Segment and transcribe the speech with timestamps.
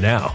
[0.00, 0.34] now.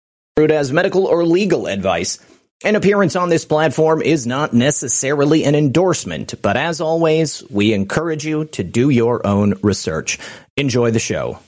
[0.37, 2.17] As medical or legal advice.
[2.63, 8.25] An appearance on this platform is not necessarily an endorsement, but as always, we encourage
[8.25, 10.19] you to do your own research.
[10.55, 11.39] Enjoy the show.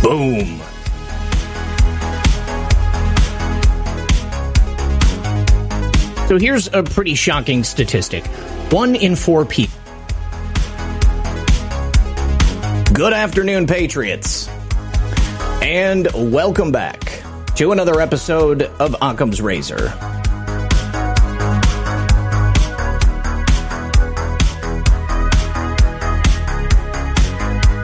[0.00, 0.53] Boom.
[6.34, 8.26] So here's a pretty shocking statistic.
[8.72, 9.78] One in four people.
[12.92, 14.48] Good afternoon, Patriots.
[15.62, 17.22] And welcome back
[17.54, 19.90] to another episode of Occam's Razor.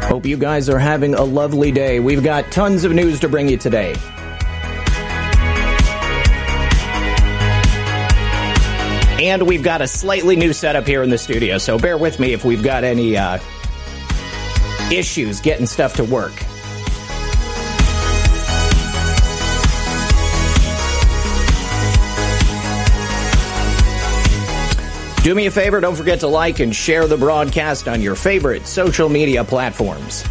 [0.07, 2.01] Hope you guys are having a lovely day.
[2.01, 3.95] We've got tons of news to bring you today.
[9.21, 12.33] And we've got a slightly new setup here in the studio, so bear with me
[12.33, 13.39] if we've got any uh,
[14.91, 16.33] issues getting stuff to work.
[25.23, 28.67] Do me a favor, don't forget to like and share the broadcast on your favorite
[28.67, 30.25] social media platforms.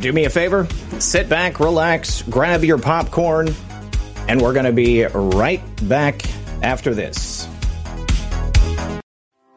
[0.00, 0.66] Do me a favor.
[0.98, 3.54] Sit back, relax, grab your popcorn,
[4.28, 6.22] and we're going to be right back
[6.62, 7.48] after this.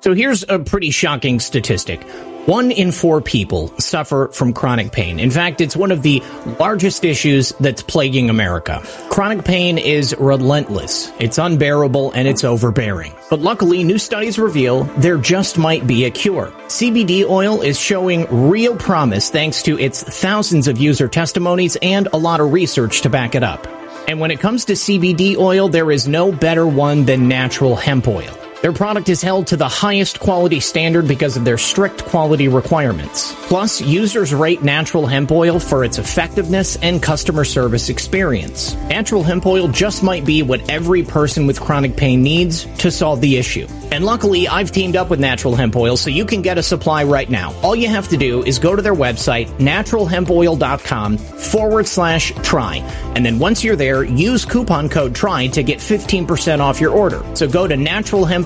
[0.01, 2.01] So here's a pretty shocking statistic.
[2.45, 5.19] One in four people suffer from chronic pain.
[5.19, 6.23] In fact, it's one of the
[6.59, 8.81] largest issues that's plaguing America.
[9.11, 13.13] Chronic pain is relentless, it's unbearable, and it's overbearing.
[13.29, 16.51] But luckily, new studies reveal there just might be a cure.
[16.65, 22.17] CBD oil is showing real promise thanks to its thousands of user testimonies and a
[22.17, 23.67] lot of research to back it up.
[24.07, 28.07] And when it comes to CBD oil, there is no better one than natural hemp
[28.07, 28.40] oil.
[28.61, 33.33] Their product is held to the highest quality standard because of their strict quality requirements.
[33.47, 38.75] Plus, users rate natural hemp oil for its effectiveness and customer service experience.
[38.87, 43.19] Natural hemp oil just might be what every person with chronic pain needs to solve
[43.19, 43.65] the issue.
[43.91, 47.03] And luckily, I've teamed up with Natural Hemp Oil so you can get a supply
[47.03, 47.53] right now.
[47.61, 52.77] All you have to do is go to their website, naturalhempoil.com forward slash try.
[53.15, 57.21] And then once you're there, use coupon code TRY to get 15% off your order.
[57.35, 57.75] So go to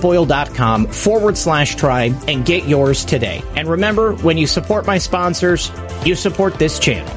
[0.06, 3.42] naturalhempoil.com forward slash tribe and get yours today.
[3.54, 5.70] And remember, when you support my sponsors,
[6.04, 7.12] you support this channel.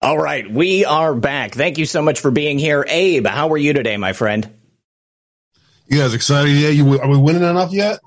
[0.00, 1.52] All right, we are back.
[1.52, 2.84] Thank you so much for being here.
[2.88, 4.48] Abe, how are you today, my friend?
[5.88, 6.74] You guys excited yet?
[6.74, 7.98] You are we winning enough yet?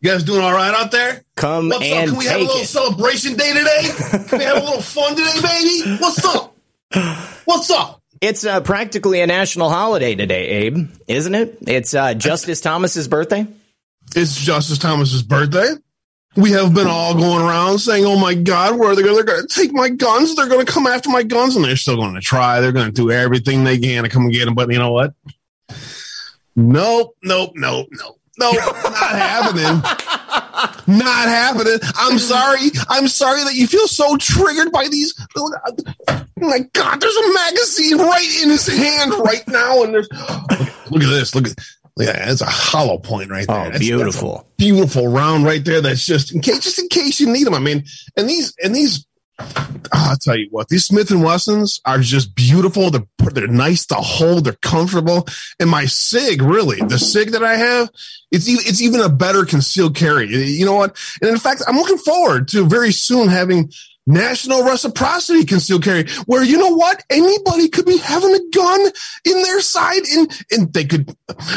[0.00, 1.24] You guys doing all right out there?
[1.34, 2.16] Come What's and up?
[2.16, 2.66] Can we have a little it.
[2.66, 4.26] celebration day today?
[4.28, 5.96] Can we have a little fun today, baby?
[6.00, 6.56] What's up?
[7.44, 7.95] What's up?
[8.20, 11.58] It's uh, practically a national holiday today, Abe, isn't it?
[11.66, 13.46] It's uh, Justice Thomas's birthday.
[14.14, 15.74] It's Justice Thomas's birthday.
[16.36, 19.14] We have been all going around saying, "Oh my God, where are they going?
[19.14, 20.36] They're going to take my guns.
[20.36, 22.60] They're going to come after my guns, and they're still going to try.
[22.60, 24.92] They're going to do everything they can to come and get them." But you know
[24.92, 25.14] what?
[26.54, 28.54] Nope, nope, nope, nope, nope.
[28.84, 29.82] Not happening.
[30.98, 31.78] Not happening.
[31.96, 32.70] I'm sorry.
[32.88, 35.14] I'm sorry that you feel so triggered by these.
[35.36, 35.52] Oh
[36.38, 40.08] my God, there's a magazine right in his hand right now, and there's
[40.90, 41.34] look, at this.
[41.34, 41.54] Look at
[41.98, 43.56] yeah, it's a hollow point right there.
[43.56, 44.46] Oh, That's- that's beautiful.
[44.58, 45.80] beautiful round right there.
[45.80, 47.54] That's just in case, just in case you need them.
[47.54, 47.84] I mean,
[48.16, 49.06] and these and these
[49.38, 52.90] Ah, I'll tell you what, these Smith and Wessons are just beautiful.
[52.90, 54.44] They're they're nice to hold.
[54.44, 55.26] They're comfortable.
[55.60, 57.90] And my Sig, really, the Sig that I have,
[58.30, 60.28] it's it's even a better concealed carry.
[60.28, 60.96] You know what?
[61.20, 63.70] And in fact, I'm looking forward to very soon having
[64.06, 67.04] national reciprocity concealed carry, where you know what?
[67.10, 68.80] Anybody could be having a gun
[69.24, 71.14] in their side, and and they could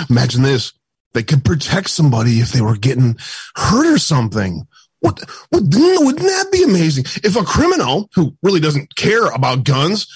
[0.09, 0.74] imagine this.
[1.13, 3.17] They could protect somebody if they were getting
[3.55, 4.67] hurt or something.
[5.01, 5.20] What,
[5.51, 7.06] wouldn't that be amazing?
[7.24, 10.08] If a criminal who really doesn't care about guns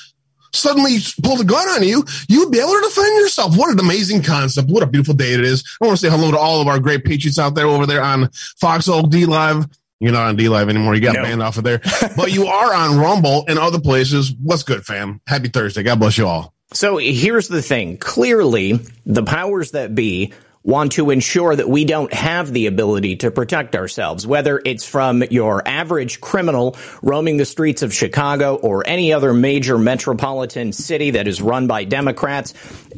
[0.53, 3.57] suddenly pulled a gun on you, you'd be able to defend yourself.
[3.57, 4.69] What an amazing concept.
[4.69, 5.63] What a beautiful day it is.
[5.81, 8.03] I want to say hello to all of our great patriots out there over there
[8.03, 9.65] on Fox Oak D Live.
[9.99, 10.95] You're not on D Live anymore.
[10.95, 11.23] You got no.
[11.23, 11.81] banned off of there,
[12.17, 14.33] but you are on Rumble and other places.
[14.41, 15.21] What's good, fam?
[15.27, 15.83] Happy Thursday.
[15.83, 16.53] God bless you all.
[16.73, 17.97] So here's the thing.
[17.97, 23.31] Clearly, the powers that be want to ensure that we don't have the ability to
[23.31, 29.11] protect ourselves, whether it's from your average criminal roaming the streets of Chicago or any
[29.11, 32.53] other major metropolitan city that is run by Democrats.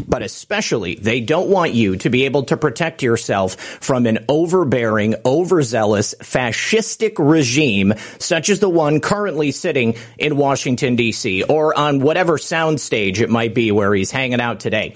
[0.08, 5.16] But especially, they don't want you to be able to protect yourself from an overbearing,
[5.26, 12.38] overzealous, fascistic regime such as the one currently sitting in Washington, D.C., or on whatever
[12.38, 14.96] soundstage it might be where he's hanging out today.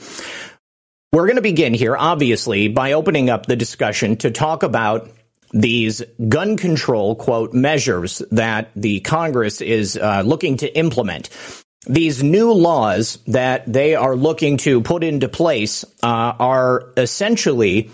[1.11, 5.09] We're going to begin here, obviously, by opening up the discussion to talk about
[5.51, 11.29] these gun control, quote, measures that the Congress is uh, looking to implement.
[11.87, 17.89] These new laws that they are looking to put into place uh, are essentially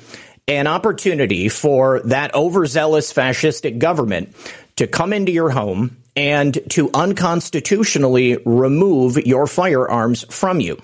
[0.49, 4.35] an opportunity for that overzealous fascistic government
[4.75, 10.77] to come into your home and to unconstitutionally remove your firearms from you.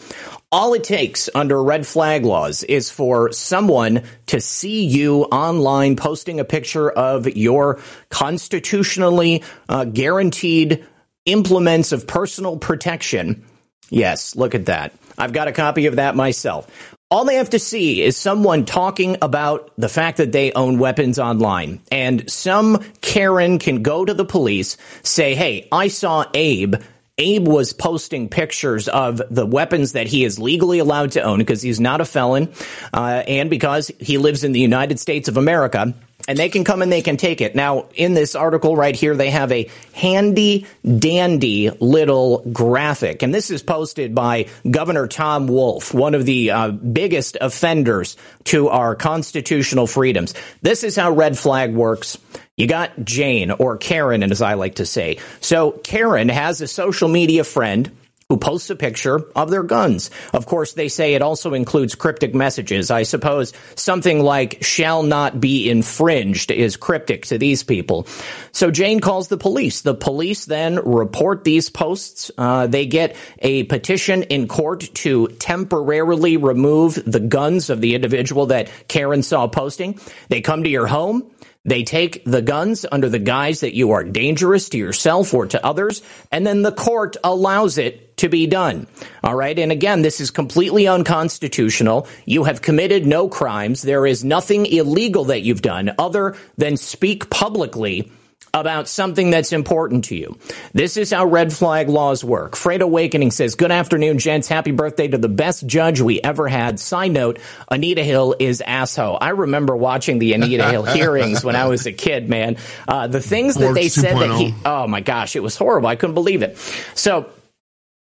[0.53, 6.41] All it takes under red flag laws is for someone to see you online posting
[6.41, 7.79] a picture of your
[8.09, 10.85] constitutionally uh, guaranteed
[11.25, 13.45] implements of personal protection.
[13.89, 14.93] Yes, look at that.
[15.17, 16.67] I've got a copy of that myself.
[17.09, 21.17] All they have to see is someone talking about the fact that they own weapons
[21.17, 21.79] online.
[21.91, 26.75] And some Karen can go to the police, say, Hey, I saw Abe
[27.17, 31.61] Abe was posting pictures of the weapons that he is legally allowed to own because
[31.61, 32.51] he's not a felon
[32.93, 35.93] uh, and because he lives in the United States of America.
[36.27, 37.55] And they can come and they can take it.
[37.55, 43.23] Now, in this article right here, they have a handy dandy little graphic.
[43.23, 48.69] And this is posted by Governor Tom Wolf, one of the uh, biggest offenders to
[48.69, 50.35] our constitutional freedoms.
[50.61, 52.19] This is how red flag works.
[52.61, 55.17] You got Jane or Karen, as I like to say.
[55.39, 57.89] So Karen has a social media friend
[58.29, 60.11] who posts a picture of their guns.
[60.31, 62.91] Of course, they say it also includes cryptic messages.
[62.91, 68.05] I suppose something like shall not be infringed is cryptic to these people.
[68.51, 69.81] So Jane calls the police.
[69.81, 72.29] The police then report these posts.
[72.37, 78.45] Uh, they get a petition in court to temporarily remove the guns of the individual
[78.45, 79.99] that Karen saw posting.
[80.29, 81.31] They come to your home.
[81.63, 85.63] They take the guns under the guise that you are dangerous to yourself or to
[85.63, 86.01] others,
[86.31, 88.87] and then the court allows it to be done.
[89.23, 89.57] All right.
[89.57, 92.07] And again, this is completely unconstitutional.
[92.25, 93.81] You have committed no crimes.
[93.81, 98.11] There is nothing illegal that you've done other than speak publicly
[98.53, 100.37] about something that's important to you.
[100.73, 102.55] This is how red flag laws work.
[102.55, 104.47] Freight Awakening says, Good afternoon, gents.
[104.47, 106.79] Happy birthday to the best judge we ever had.
[106.79, 107.39] Side note,
[107.69, 109.17] Anita Hill is asshole.
[109.21, 112.57] I remember watching the Anita Hill hearings when I was a kid, man.
[112.87, 115.87] Uh, the things that they said that he, oh my gosh, it was horrible.
[115.87, 116.57] I couldn't believe it.
[116.93, 117.29] So,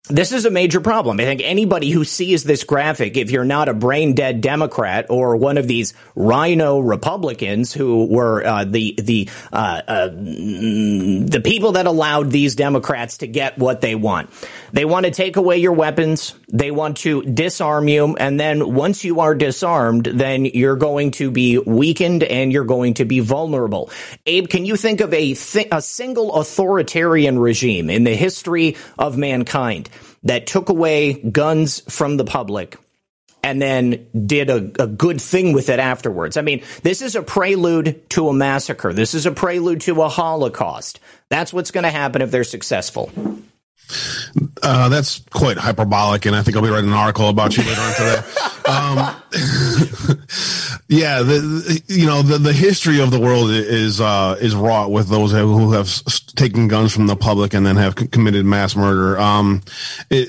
[0.09, 1.21] this is a major problem.
[1.21, 5.37] I think anybody who sees this graphic, if you're not a brain dead Democrat or
[5.37, 11.87] one of these rhino Republicans who were uh, the the uh, uh, the people that
[11.87, 14.31] allowed these Democrats to get what they want,
[14.73, 16.35] they want to take away your weapons.
[16.53, 21.31] They want to disarm you, and then once you are disarmed, then you're going to
[21.31, 23.91] be weakened and you're going to be vulnerable.
[24.27, 29.17] Abe, can you think of a th- a single authoritarian regime in the history of
[29.17, 29.91] mankind?
[30.25, 32.77] that took away guns from the public
[33.43, 36.37] and then did a, a, good thing with it afterwards.
[36.37, 38.93] I mean, this is a prelude to a massacre.
[38.93, 41.01] This is a prelude to a Holocaust.
[41.31, 43.11] That's what's going to happen if they're successful.
[44.63, 47.81] Uh, that's quite hyperbolic, and I think I'll be writing an article about you later
[47.81, 48.23] on today.
[48.69, 48.99] Um,
[50.89, 55.09] yeah, the, you know the, the history of the world is uh, is wrought with
[55.09, 55.91] those who have
[56.37, 59.19] taken guns from the public and then have committed mass murder.
[59.19, 59.63] Um,
[60.11, 60.29] it,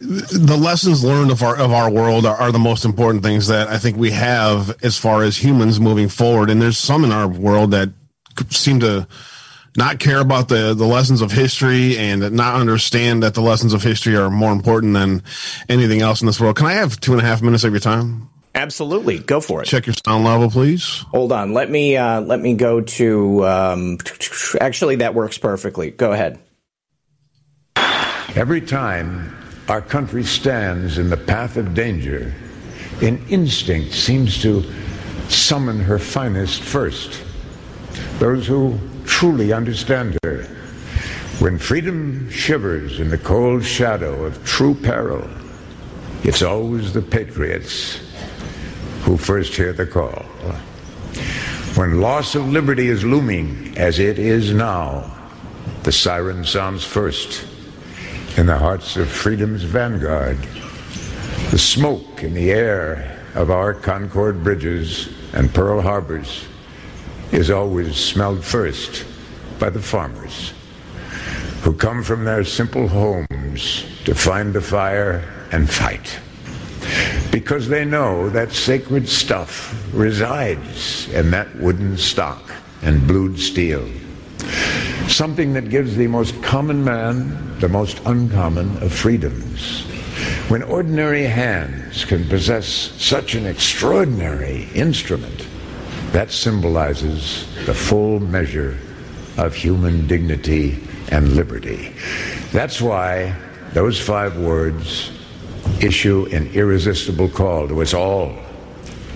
[0.00, 3.68] the lessons learned of our of our world are, are, the most important things that
[3.68, 6.50] I think we have as far as humans moving forward.
[6.50, 7.90] And there's some in our world that
[8.50, 9.06] seem to
[9.78, 13.82] not care about the the lessons of history and not understand that the lessons of
[13.82, 15.22] history are more important than
[15.68, 16.56] anything else in this world.
[16.56, 18.28] Can I have two and a half minutes of your time?
[18.54, 19.66] Absolutely, go for it.
[19.66, 21.04] Check your sound level, please.
[21.12, 23.46] Hold on, let me uh, let me go to.
[23.46, 23.98] Um,
[24.60, 25.92] actually, that works perfectly.
[25.92, 26.40] Go ahead.
[28.34, 29.34] Every time
[29.68, 32.34] our country stands in the path of danger,
[33.00, 34.64] an instinct seems to
[35.28, 37.22] summon her finest first.
[38.18, 38.78] Those who
[39.18, 40.44] truly understand her.
[41.40, 45.28] When freedom shivers in the cold shadow of true peril,
[46.22, 47.98] it's always the patriots
[49.02, 50.22] who first hear the call.
[51.74, 55.12] When loss of liberty is looming, as it is now,
[55.82, 57.44] the siren sounds first
[58.36, 60.38] in the hearts of freedom's vanguard.
[61.50, 66.46] The smoke in the air of our Concord bridges and Pearl Harbors
[67.32, 69.04] is always smelled first
[69.58, 70.52] by the farmers
[71.62, 76.18] who come from their simple homes to find the fire and fight.
[77.30, 82.42] Because they know that sacred stuff resides in that wooden stock
[82.82, 83.86] and blued steel.
[85.08, 89.82] Something that gives the most common man the most uncommon of freedoms.
[90.48, 95.47] When ordinary hands can possess such an extraordinary instrument,
[96.12, 98.76] that symbolizes the full measure
[99.36, 100.78] of human dignity
[101.10, 101.92] and liberty.
[102.52, 103.34] That's why
[103.72, 105.12] those five words
[105.80, 108.34] issue an irresistible call to us all,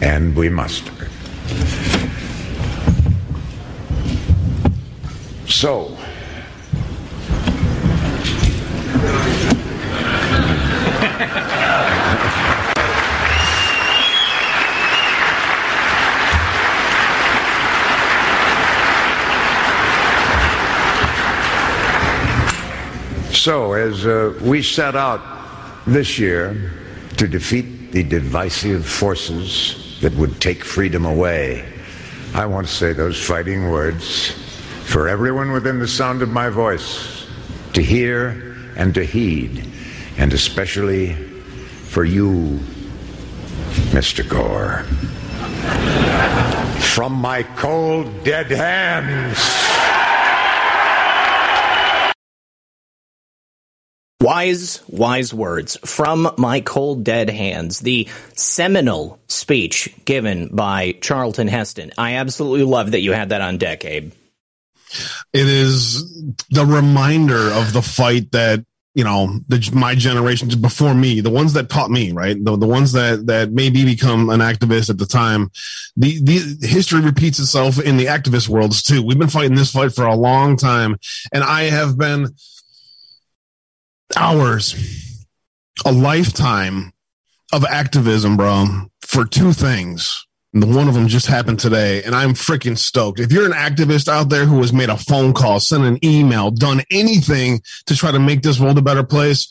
[0.00, 0.90] and we must.
[5.46, 5.96] So,
[23.42, 25.20] So, as uh, we set out
[25.84, 26.70] this year
[27.16, 31.68] to defeat the divisive forces that would take freedom away,
[32.34, 34.30] I want to say those fighting words
[34.84, 37.26] for everyone within the sound of my voice
[37.72, 39.66] to hear and to heed,
[40.18, 42.60] and especially for you,
[43.90, 44.22] Mr.
[44.22, 44.84] Gore.
[46.94, 49.71] From my cold, dead hands.
[54.22, 57.80] Wise, wise words from my cold dead hands.
[57.80, 61.90] The seminal speech given by Charlton Heston.
[61.98, 64.12] I absolutely love that you had that on deck, Abe.
[65.32, 66.04] It is
[66.50, 68.64] the reminder of the fight that
[68.94, 72.36] you know the, my generation before me, the ones that taught me, right?
[72.42, 75.50] The the ones that that maybe become an activist at the time.
[75.96, 79.02] The the history repeats itself in the activist worlds too.
[79.02, 80.98] We've been fighting this fight for a long time,
[81.32, 82.28] and I have been
[84.16, 84.74] hours,
[85.84, 86.92] a lifetime
[87.52, 88.66] of activism, bro,
[89.00, 90.26] for two things.
[90.54, 93.20] And one of them just happened today, and I'm freaking stoked.
[93.20, 96.50] If you're an activist out there who has made a phone call, sent an email,
[96.50, 99.48] done anything to try to make this world a better place,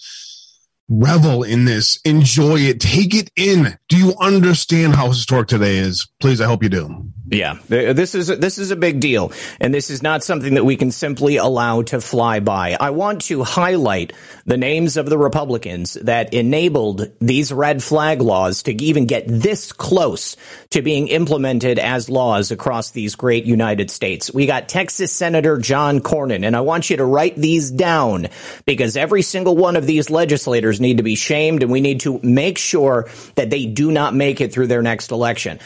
[0.89, 3.77] revel in this, enjoy it, take it in.
[3.89, 6.07] Do you understand how historic today is?
[6.19, 7.11] Please, I hope you do.
[7.31, 10.75] Yeah, this is this is a big deal, and this is not something that we
[10.75, 12.75] can simply allow to fly by.
[12.77, 14.11] I want to highlight
[14.45, 19.71] the names of the Republicans that enabled these red flag laws to even get this
[19.71, 20.35] close
[20.71, 24.33] to being implemented as laws across these great United States.
[24.33, 28.27] We got Texas Senator John Cornyn, and I want you to write these down
[28.65, 32.19] because every single one of these legislators need to be shamed, and we need to
[32.23, 35.59] make sure that they do not make it through their next election.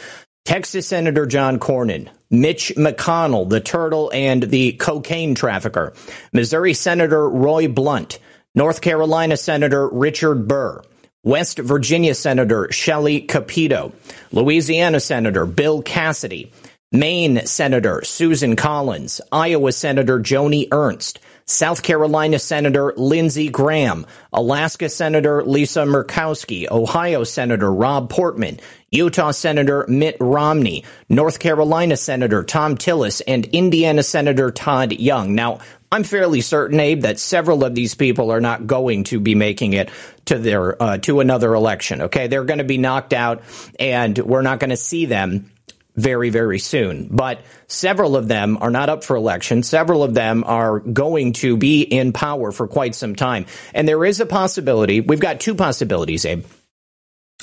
[0.45, 5.93] Texas Senator John Cornyn, Mitch McConnell, the turtle and the cocaine trafficker,
[6.33, 8.19] Missouri Senator Roy Blunt,
[8.53, 10.83] North Carolina Senator Richard Burr,
[11.23, 13.91] West Virginia Senator Shelley Capito,
[14.31, 16.53] Louisiana Senator Bill Cassidy,
[16.91, 25.43] Maine Senator Susan Collins, Iowa Senator Joni Ernst, South Carolina Senator Lindsey Graham, Alaska Senator
[25.43, 33.21] Lisa Murkowski, Ohio Senator Rob Portman, Utah Senator Mitt Romney, North Carolina Senator Thom Tillis,
[33.27, 35.35] and Indiana Senator Todd Young.
[35.35, 35.59] Now,
[35.91, 39.73] I'm fairly certain, Abe, that several of these people are not going to be making
[39.73, 39.89] it
[40.25, 42.01] to their uh, to another election.
[42.03, 43.43] Okay, they're going to be knocked out,
[43.79, 45.51] and we're not going to see them
[45.95, 47.07] very, very soon.
[47.09, 49.63] But several of them are not up for election.
[49.63, 53.45] Several of them are going to be in power for quite some time.
[53.73, 56.45] And there is a possibility, we've got two possibilities, Abe.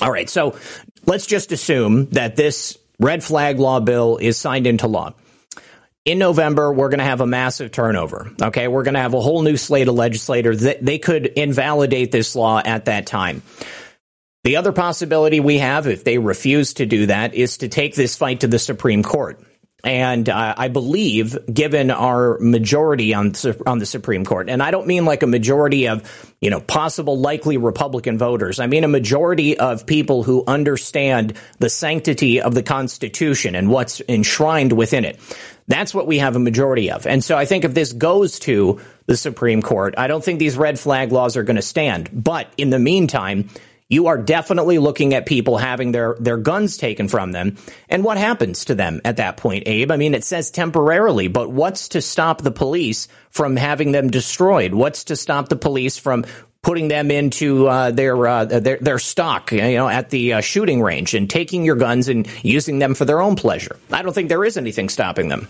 [0.00, 0.56] All right, so
[1.06, 5.14] let's just assume that this red flag law bill is signed into law.
[6.04, 8.30] in November, we're going to have a massive turnover.
[8.40, 8.66] Okay.
[8.68, 12.34] We're going to have a whole new slate of legislators that they could invalidate this
[12.34, 13.42] law at that time.
[14.44, 18.16] The other possibility we have, if they refuse to do that, is to take this
[18.16, 19.40] fight to the Supreme Court.
[19.84, 23.34] And uh, I believe, given our majority on
[23.66, 27.18] on the Supreme Court, and I don't mean like a majority of you know possible
[27.18, 28.60] likely Republican voters.
[28.60, 34.00] I mean a majority of people who understand the sanctity of the Constitution and what's
[34.08, 35.18] enshrined within it.
[35.66, 37.06] That's what we have a majority of.
[37.06, 40.56] And so I think if this goes to the Supreme Court, I don't think these
[40.56, 42.08] red flag laws are going to stand.
[42.12, 43.48] But in the meantime,
[43.92, 47.58] you are definitely looking at people having their, their guns taken from them.
[47.90, 49.90] And what happens to them at that point, Abe?
[49.90, 54.72] I mean, it says temporarily, but what's to stop the police from having them destroyed?
[54.72, 56.24] What's to stop the police from
[56.62, 60.80] putting them into uh, their, uh, their their stock, you know, at the uh, shooting
[60.80, 63.76] range and taking your guns and using them for their own pleasure?
[63.90, 65.48] I don't think there is anything stopping them.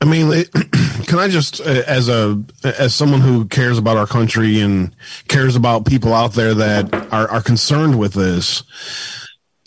[0.00, 0.44] I mean,
[1.06, 4.94] can I just, uh, as a as someone who cares about our country and
[5.28, 8.62] cares about people out there that are, are concerned with this,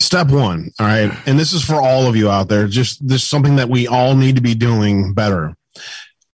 [0.00, 2.66] step one, all right, and this is for all of you out there.
[2.66, 5.54] Just this is something that we all need to be doing better.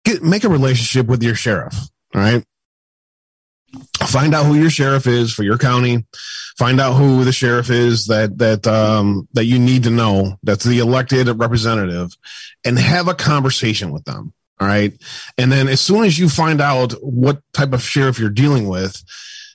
[0.04, 1.74] Get, make a relationship with your sheriff,
[2.14, 2.44] all right.
[4.06, 6.04] Find out who your sheriff is for your county.
[6.58, 10.36] Find out who the sheriff is that that um, that you need to know.
[10.42, 12.16] That's the elected representative,
[12.64, 14.32] and have a conversation with them.
[14.60, 14.92] All right,
[15.36, 19.02] and then as soon as you find out what type of sheriff you're dealing with,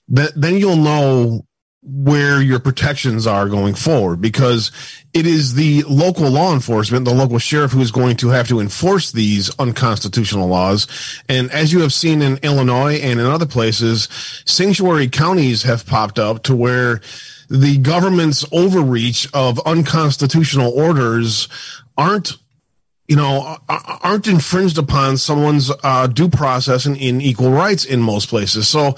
[0.09, 1.45] that then you'll know
[1.81, 4.71] where your protections are going forward because
[5.13, 8.59] it is the local law enforcement, the local sheriff who is going to have to
[8.59, 10.87] enforce these unconstitutional laws.
[11.29, 14.09] And as you have seen in Illinois and in other places,
[14.45, 16.99] sanctuary counties have popped up to where
[17.49, 21.47] the government's overreach of unconstitutional orders
[21.97, 22.37] aren't
[23.07, 28.29] you know, aren't infringed upon someone's uh, due process and in equal rights in most
[28.29, 28.67] places.
[28.67, 28.93] So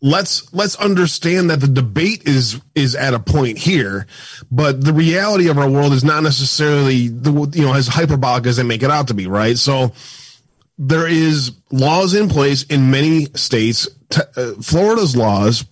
[0.00, 4.06] let's let's understand that the debate is is at a point here,
[4.50, 8.56] but the reality of our world is not necessarily the you know as hyperbolic as
[8.56, 9.58] they make it out to be, right?
[9.58, 9.92] So
[10.78, 13.88] there is laws in place in many states.
[14.36, 15.64] Uh, Florida's laws,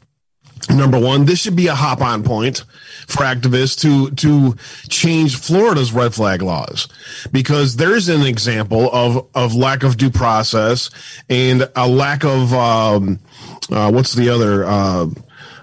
[0.68, 2.64] number one, this should be a hop on point
[3.06, 4.56] for activists to to
[4.88, 6.88] change Florida's red flag laws.
[7.32, 10.90] Because there's an example of of lack of due process
[11.28, 13.18] and a lack of um,
[13.70, 15.06] uh, what's the other uh,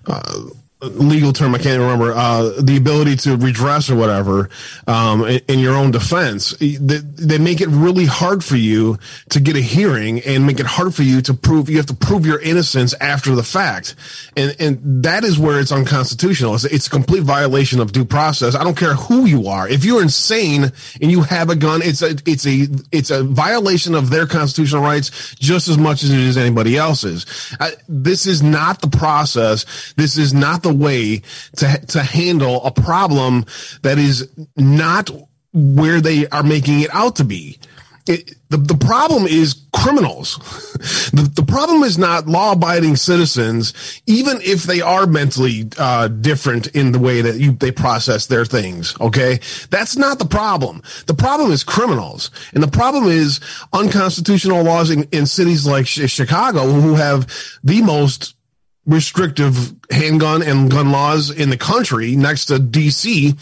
[0.08, 0.42] uh,
[0.89, 4.50] legal term I can't remember uh, the ability to redress or whatever
[4.88, 6.52] um, in, in, your own defense.
[6.58, 8.98] They, they, make it really hard for you
[9.30, 11.93] to get a hearing and make it hard for you to prove you have to
[11.93, 13.96] prove your innocence after the fact,
[14.36, 16.56] and and that is where it's unconstitutional.
[16.56, 18.56] It's, it's a complete violation of due process.
[18.56, 19.67] I don't care who you are.
[19.67, 23.96] If you're insane and you have a gun, it's a it's a it's a violation
[23.96, 27.26] of their constitutional rights just as much as it is anybody else's.
[27.60, 29.93] I, this is not the process.
[29.96, 31.22] This is not the way
[31.58, 33.46] to to handle a problem
[33.82, 35.10] that is not
[35.54, 37.60] where they are making it out to be.
[38.06, 40.38] It, the, the problem is criminals.
[41.14, 46.68] the, the problem is not law abiding citizens, even if they are mentally uh, different
[46.68, 49.00] in the way that you, they process their things.
[49.00, 49.40] Okay.
[49.70, 50.84] That's not the problem.
[51.06, 52.30] The problem is criminals.
[52.54, 53.40] And the problem is
[53.72, 57.34] unconstitutional laws in, in cities like Chicago who have
[57.64, 58.36] the most
[58.86, 63.38] restrictive handgun and gun laws in the country next to DC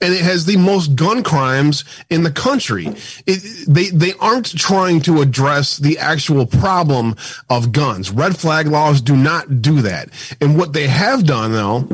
[0.00, 2.86] and it has the most gun crimes in the country.
[3.26, 7.16] It, they they aren't trying to address the actual problem
[7.48, 8.10] of guns.
[8.10, 10.10] Red flag laws do not do that.
[10.40, 11.88] And what they have done though,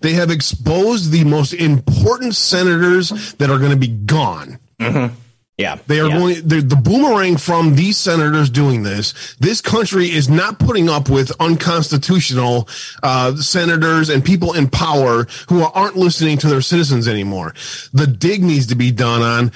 [0.00, 4.58] they have exposed the most important senators that are going to be gone.
[4.78, 5.14] Mm-hmm.
[5.56, 5.78] Yeah.
[5.86, 6.18] They are yeah.
[6.18, 9.36] going, the boomerang from these senators doing this.
[9.38, 12.68] This country is not putting up with unconstitutional
[13.04, 17.54] uh, senators and people in power who aren't listening to their citizens anymore.
[17.92, 19.52] The dig needs to be done on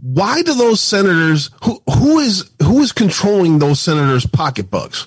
[0.00, 5.06] why do those senators who who is who is controlling those senators pocketbooks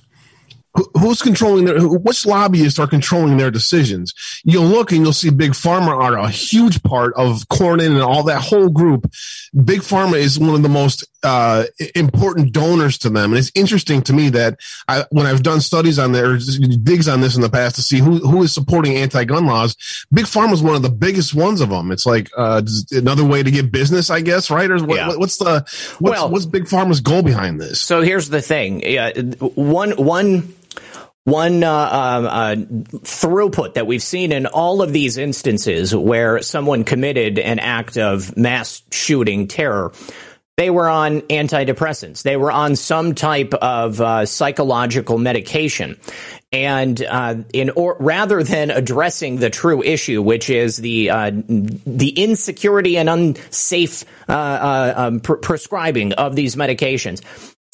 [0.98, 4.14] who's controlling their which lobbyists are controlling their decisions?
[4.44, 8.24] You'll look and you'll see big pharma are a huge part of cornyn and all
[8.24, 9.12] that whole group.
[9.64, 13.32] Big pharma is one of the most uh, important donors to them.
[13.32, 17.22] And it's interesting to me that I, when i've done studies on there digs on
[17.22, 20.62] this in the past to see who, who is supporting anti-gun laws big pharma is
[20.62, 21.92] one of the biggest ones of them.
[21.92, 22.62] It's like uh,
[22.92, 24.70] another way to get business i guess right?
[24.70, 25.16] Or what, yeah.
[25.16, 25.62] what's the
[26.00, 27.82] what's, well, what's big pharma's goal behind this?
[27.82, 28.82] So here's the thing.
[28.82, 30.54] Yeah, one one
[31.26, 36.84] one uh, uh, uh, throughput that we've seen in all of these instances where someone
[36.84, 39.92] committed an act of mass shooting terror
[40.58, 42.24] they were on antidepressants.
[42.24, 46.00] They were on some type of uh, psychological medication.
[46.54, 52.10] And uh, in or rather than addressing the true issue, which is the uh, the
[52.16, 57.22] insecurity and unsafe uh, um, pr- prescribing of these medications,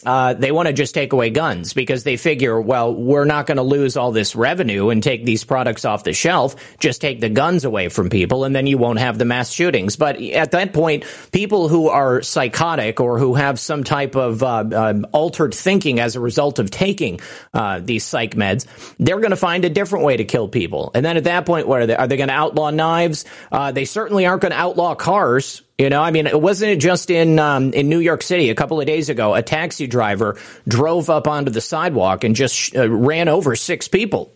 [0.05, 3.57] uh, they want to just take away guns because they figure, well, we're not going
[3.57, 6.55] to lose all this revenue and take these products off the shelf.
[6.79, 9.95] Just take the guns away from people, and then you won't have the mass shootings.
[9.95, 14.47] But at that point, people who are psychotic or who have some type of uh,
[14.47, 17.19] uh, altered thinking as a result of taking
[17.53, 18.65] uh, these psych meds,
[18.97, 20.91] they're going to find a different way to kill people.
[20.95, 21.95] And then at that point, what are they?
[21.95, 23.25] Are they going to outlaw knives?
[23.51, 27.09] Uh, they certainly aren't going to outlaw cars you know, I mean, it wasn't just
[27.09, 29.33] in um, in New York City a couple of days ago.
[29.33, 34.31] A taxi driver drove up onto the sidewalk and just uh, ran over six people.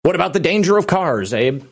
[0.00, 1.64] What about the danger of cars, Abe?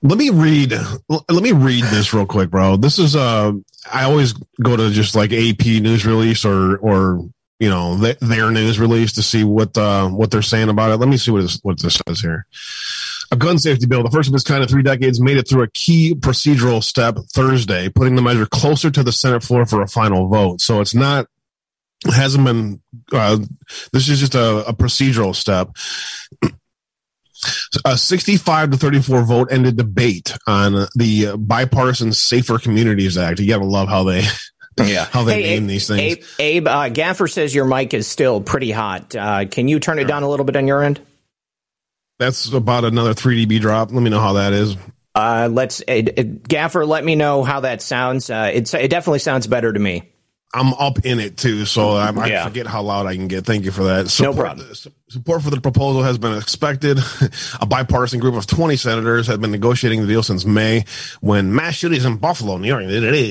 [0.00, 0.72] Let me read.
[1.08, 2.76] Let me read this real quick, bro.
[2.76, 3.50] This is uh,
[3.92, 7.28] I always go to just like AP news release or or
[7.60, 10.96] you know their news release to see what uh what they're saying about it.
[10.96, 12.46] Let me see what this, what this says here.
[13.30, 15.62] A gun safety bill, the first of its kind in three decades, made it through
[15.62, 19.86] a key procedural step Thursday, putting the measure closer to the Senate floor for a
[19.86, 20.60] final vote.
[20.60, 21.26] So it's not
[22.06, 22.80] hasn't been.
[23.12, 23.38] Uh,
[23.92, 25.70] this is just a, a procedural step.
[27.84, 33.38] A 65 to 34 vote ended debate on the bipartisan Safer Communities Act.
[33.38, 34.24] You got to love how they
[34.78, 35.04] yeah.
[35.12, 36.00] how they hey, name Abe, these things.
[36.00, 39.14] Abe, Abe uh, Gaffer says your mic is still pretty hot.
[39.14, 41.00] Uh, can you turn it down a little bit on your end?
[42.18, 43.92] That's about another 3 dB drop.
[43.92, 44.76] Let me know how that is.
[45.14, 46.86] Uh, let's uh, uh, Gaffer.
[46.86, 48.30] Let me know how that sounds.
[48.30, 50.10] Uh, it definitely sounds better to me.
[50.52, 53.46] I'm up in it too, so I, I forget how loud I can get.
[53.46, 54.08] Thank you for that.
[54.08, 54.74] Support, no problem.
[55.10, 57.00] Support for the proposal has been expected.
[57.60, 60.84] A bipartisan group of 20 senators have been negotiating the deal since May,
[61.20, 62.84] when mass shootings in Buffalo, New York,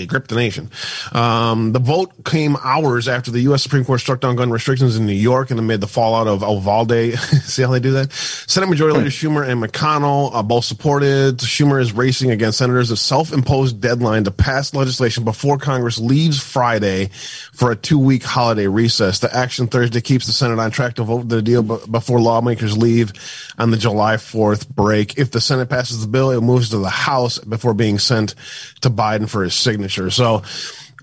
[0.10, 0.70] gripped the nation.
[1.14, 3.64] Um, the vote came hours after the U.S.
[3.64, 7.18] Supreme Court struck down gun restrictions in New York and amid the fallout of Uvalde.
[7.44, 8.12] See how they do that?
[8.12, 11.38] Senate Majority Leader Schumer and McConnell uh, both supported.
[11.38, 17.08] Schumer is racing against senators' a self-imposed deadline to pass legislation before Congress leaves Friday
[17.54, 19.20] for a two week holiday recess.
[19.20, 22.78] The action Thursday keeps the Senate on track to vote the deal b- before lawmakers
[22.78, 23.14] leave
[23.58, 25.18] on the July 4th break.
[25.18, 28.36] If the Senate passes the bill, it moves to the House before being sent
[28.82, 30.10] to Biden for his signature.
[30.10, 30.44] So,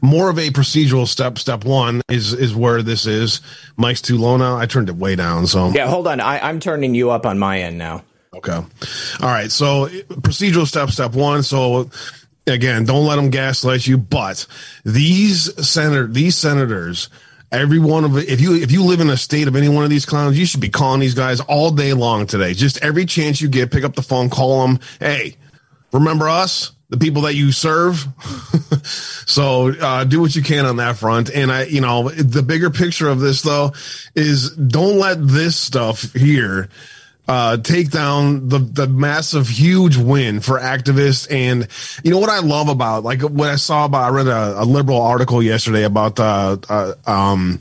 [0.02, 1.38] more of a procedural step.
[1.38, 3.40] Step one is is where this is.
[3.76, 4.56] Mike's too low now.
[4.56, 5.46] I turned it way down.
[5.46, 6.20] So yeah, hold on.
[6.20, 8.04] I, I'm turning you up on my end now.
[8.34, 8.52] Okay.
[8.52, 8.66] All
[9.22, 9.50] right.
[9.50, 10.90] So procedural step.
[10.90, 11.42] Step one.
[11.42, 11.90] So
[12.46, 13.96] again, don't let them gaslight you.
[13.98, 14.46] But
[14.84, 17.08] these senator, these senators,
[17.56, 19.90] every one of if you if you live in a state of any one of
[19.90, 22.54] these clowns, you should be calling these guys all day long today.
[22.54, 24.78] Just every chance you get, pick up the phone, call them.
[25.00, 25.36] Hey,
[25.92, 26.72] remember us?
[26.88, 28.06] The people that you serve.
[28.84, 31.30] so uh, do what you can on that front.
[31.30, 33.72] And I, you know, the bigger picture of this though
[34.14, 36.68] is don't let this stuff here
[37.28, 41.26] uh, take down the the massive, huge win for activists.
[41.30, 41.68] And
[42.04, 44.64] you know what I love about like what I saw about I read a, a
[44.64, 47.60] liberal article yesterday about uh, uh um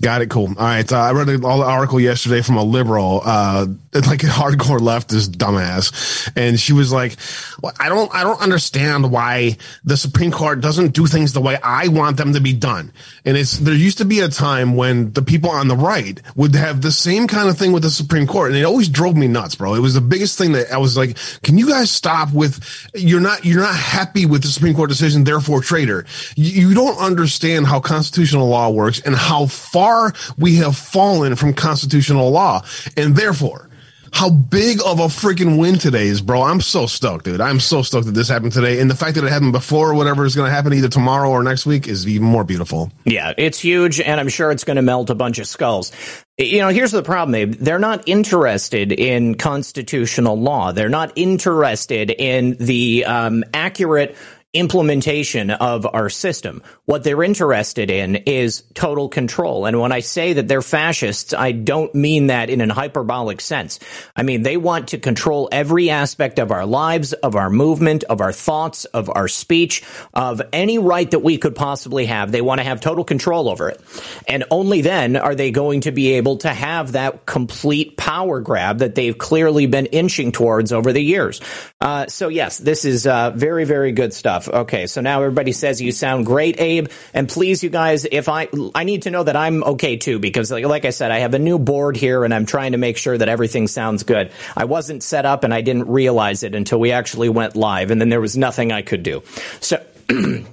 [0.00, 0.28] Got it.
[0.28, 0.48] Cool.
[0.48, 0.90] All right.
[0.90, 6.30] Uh, I read an article yesterday from a liberal, uh, like a hardcore leftist dumbass,
[6.36, 7.16] and she was like,
[7.62, 11.56] well, "I don't, I don't understand why the Supreme Court doesn't do things the way
[11.62, 12.92] I want them to be done."
[13.24, 16.54] And it's there used to be a time when the people on the right would
[16.54, 19.28] have the same kind of thing with the Supreme Court, and it always drove me
[19.28, 19.74] nuts, bro.
[19.74, 22.62] It was the biggest thing that I was like, "Can you guys stop with?
[22.94, 26.04] You're not, you're not happy with the Supreme Court decision, therefore traitor.
[26.36, 31.36] You, you don't understand how constitutional law works and how far." Far we have fallen
[31.36, 32.64] from constitutional law.
[32.96, 33.70] And therefore,
[34.12, 36.42] how big of a freaking win today is, bro.
[36.42, 37.40] I'm so stoked, dude.
[37.40, 38.80] I'm so stoked that this happened today.
[38.80, 41.42] And the fact that it happened before whatever is going to happen either tomorrow or
[41.42, 42.90] next week is even more beautiful.
[43.04, 44.00] Yeah, it's huge.
[44.00, 45.92] And I'm sure it's going to melt a bunch of skulls.
[46.38, 47.54] You know, here's the problem, Abe.
[47.54, 50.72] They're not interested in constitutional law.
[50.72, 54.16] They're not interested in the um, accurate
[54.56, 56.62] implementation of our system.
[56.86, 59.66] What they're interested in is total control.
[59.66, 63.78] And when I say that they're fascists, I don't mean that in an hyperbolic sense.
[64.14, 68.20] I mean, they want to control every aspect of our lives, of our movement, of
[68.20, 69.82] our thoughts, of our speech,
[70.14, 72.32] of any right that we could possibly have.
[72.32, 73.80] They want to have total control over it.
[74.26, 78.78] And only then are they going to be able to have that complete power grab
[78.78, 81.40] that they've clearly been inching towards over the years.
[81.80, 84.45] Uh, so yes, this is uh, very, very good stuff.
[84.48, 86.88] Okay, so now everybody says you sound great, Abe.
[87.14, 90.50] And please, you guys, if I I need to know that I'm okay too, because
[90.50, 92.96] like, like I said, I have a new board here, and I'm trying to make
[92.96, 94.32] sure that everything sounds good.
[94.56, 98.00] I wasn't set up, and I didn't realize it until we actually went live, and
[98.00, 99.22] then there was nothing I could do.
[99.60, 99.84] So.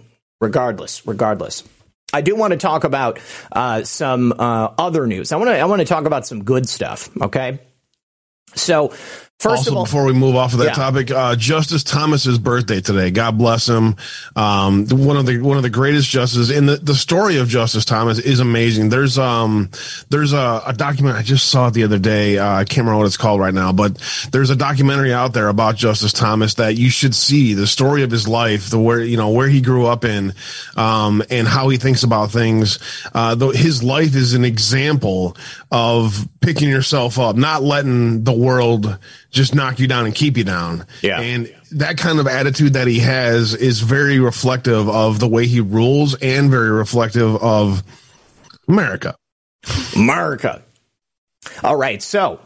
[0.43, 1.63] regardless, regardless.
[2.13, 3.19] I do want to talk about
[3.51, 5.31] uh, some uh, other news.
[5.31, 7.09] I want to I want to talk about some good stuff.
[7.19, 7.59] Okay,
[8.53, 8.93] so
[9.39, 10.71] First also, of all, before we move off of that yeah.
[10.71, 13.11] topic, uh, Justice Thomas's birthday today.
[13.11, 13.97] God bless him.
[14.37, 16.49] Um, one of the one of the greatest justices.
[16.49, 18.87] And the, the story of Justice Thomas is amazing.
[18.87, 19.69] There's um
[20.09, 22.37] there's a, a document I just saw it the other day.
[22.37, 23.97] Uh, I can't remember what it's called right now, but
[24.31, 27.53] there's a documentary out there about Justice Thomas that you should see.
[27.53, 30.33] The story of his life, the where you know where he grew up in,
[30.77, 32.79] um, and how he thinks about things.
[33.13, 35.35] Uh, though his life is an example
[35.69, 38.99] of picking yourself up, not letting the world
[39.33, 40.85] just knock you down and keep you down.
[41.01, 41.19] Yeah.
[41.19, 45.59] And that kind of attitude that he has is very reflective of the way he
[45.59, 47.83] rules and very reflective of
[48.67, 49.15] America.
[49.95, 50.61] America.
[51.63, 52.01] All right.
[52.01, 52.39] So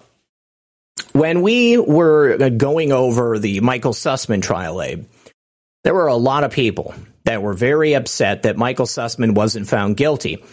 [1.12, 5.06] when we were going over the Michael Sussmann trial, Abe,
[5.84, 6.96] there were a lot of people
[7.26, 10.44] that were very upset that Michael Sussmann wasn't found guilty.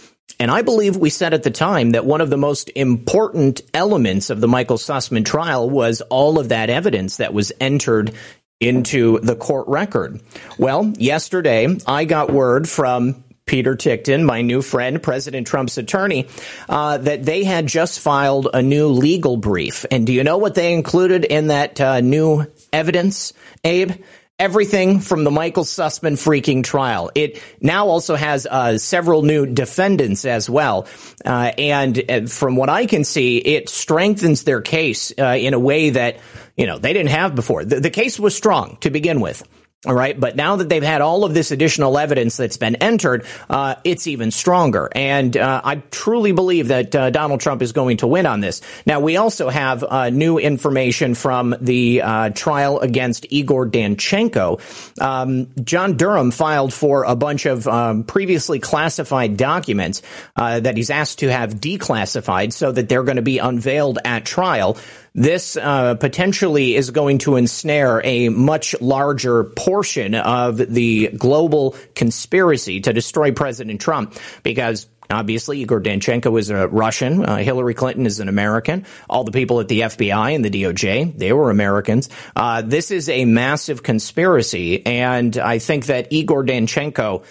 [0.40, 4.30] And I believe we said at the time that one of the most important elements
[4.30, 8.12] of the Michael Sussmann trial was all of that evidence that was entered
[8.60, 10.20] into the court record.
[10.58, 16.28] Well, yesterday I got word from Peter Ticktin, my new friend, President Trump's attorney,
[16.68, 19.84] uh, that they had just filed a new legal brief.
[19.90, 23.92] And do you know what they included in that uh, new evidence, Abe?
[24.36, 27.08] Everything from the Michael Sussmann freaking trial.
[27.14, 30.88] It now also has uh, several new defendants as well.
[31.24, 35.58] Uh, and uh, from what I can see, it strengthens their case uh, in a
[35.60, 36.18] way that,
[36.56, 37.64] you know, they didn't have before.
[37.64, 39.46] The, the case was strong to begin with.
[39.86, 40.18] All right.
[40.18, 44.06] But now that they've had all of this additional evidence that's been entered, uh, it's
[44.06, 44.88] even stronger.
[44.94, 48.62] And uh, I truly believe that uh, Donald Trump is going to win on this.
[48.86, 55.00] Now, we also have uh, new information from the uh, trial against Igor Danchenko.
[55.00, 60.00] Um, John Durham filed for a bunch of um, previously classified documents
[60.36, 64.24] uh, that he's asked to have declassified so that they're going to be unveiled at
[64.24, 64.78] trial
[65.14, 72.80] this uh, potentially is going to ensnare a much larger portion of the global conspiracy
[72.80, 77.24] to destroy President Trump because Obviously, Igor Danchenko is a Russian.
[77.24, 78.86] Uh, Hillary Clinton is an American.
[79.08, 82.08] All the people at the FBI and the DOJ, they were Americans.
[82.34, 87.22] Uh, this is a massive conspiracy, and I think that Igor Danchenko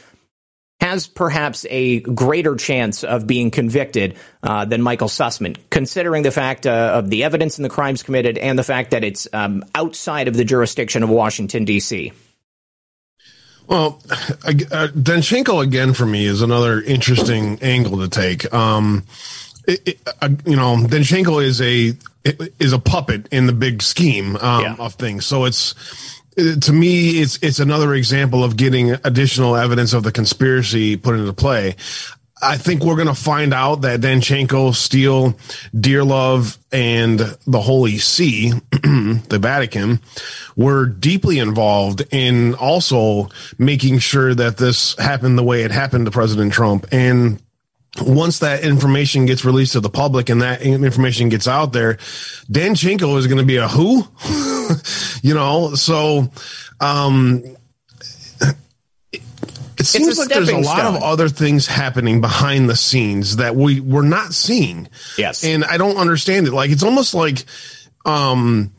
[0.94, 6.68] has perhaps a greater chance of being convicted uh, than Michael Sussmann, considering the fact
[6.68, 10.28] uh, of the evidence and the crimes committed and the fact that it's um, outside
[10.28, 12.14] of the jurisdiction of Washington, D.C.
[13.68, 18.54] Well, uh, Danchenko again for me is another interesting angle to take.
[18.54, 19.04] Um,
[19.68, 21.94] it, it, uh, you know, Danchenko is a
[22.60, 24.76] is a puppet in the big scheme um, yeah.
[24.80, 25.26] of things.
[25.26, 25.76] So it's
[26.36, 31.34] to me, it's it's another example of getting additional evidence of the conspiracy put into
[31.34, 31.76] play.
[32.44, 35.32] I think we're going to find out that Danchenko, Steele,
[35.74, 40.02] Dearlove, and the Holy See, the Vatican,
[40.58, 46.12] were deeply involved in also making sure that this happened the way it happened to
[46.12, 46.86] President Trump.
[46.92, 47.42] And
[48.02, 51.96] once that information gets released to the public and that information gets out there,
[52.52, 54.02] Danchenko is going to be a who,
[55.24, 55.76] you know.
[55.76, 56.32] So,
[56.80, 57.44] um,
[59.78, 60.96] it seems like there's a lot stone.
[60.96, 64.88] of other things happening behind the scenes that we we're not seeing.
[65.18, 66.54] Yes, and I don't understand it.
[66.54, 67.44] Like it's almost like,
[68.06, 68.72] um,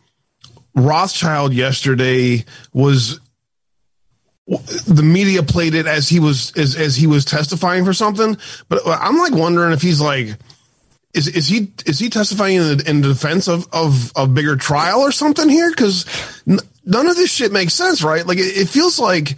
[0.75, 3.21] Rothschild yesterday was
[4.47, 8.37] the media played it as he was as as he was testifying for something.
[8.69, 10.37] But I'm like wondering if he's like,
[11.15, 15.13] is is he is he testifying in, in defense of of a bigger trial or
[15.13, 15.71] something here?
[15.71, 16.05] Because
[16.47, 18.27] n- none of this shit makes sense, right?
[18.27, 19.37] Like it, it feels like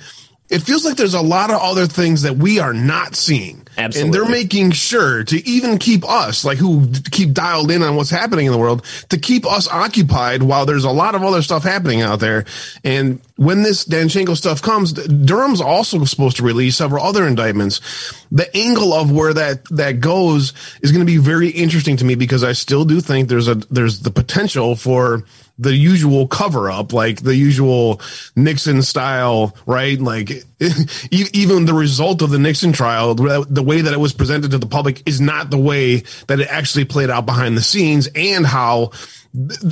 [0.48, 3.65] it feels like there's a lot of other things that we are not seeing.
[3.76, 4.06] Absolutely.
[4.06, 8.10] And they're making sure to even keep us, like who keep dialed in on what's
[8.10, 11.62] happening in the world, to keep us occupied while there's a lot of other stuff
[11.62, 12.46] happening out there.
[12.84, 18.14] And when this Danchenko stuff comes, Durham's also supposed to release several other indictments.
[18.32, 22.14] The angle of where that, that goes is going to be very interesting to me
[22.14, 25.24] because I still do think there's a, there's the potential for
[25.58, 28.00] the usual cover up, like the usual
[28.34, 29.98] Nixon style, right?
[29.98, 30.30] Like
[31.10, 34.66] even the result of the Nixon trial, the way that it was presented to the
[34.66, 38.90] public is not the way that it actually played out behind the scenes and how,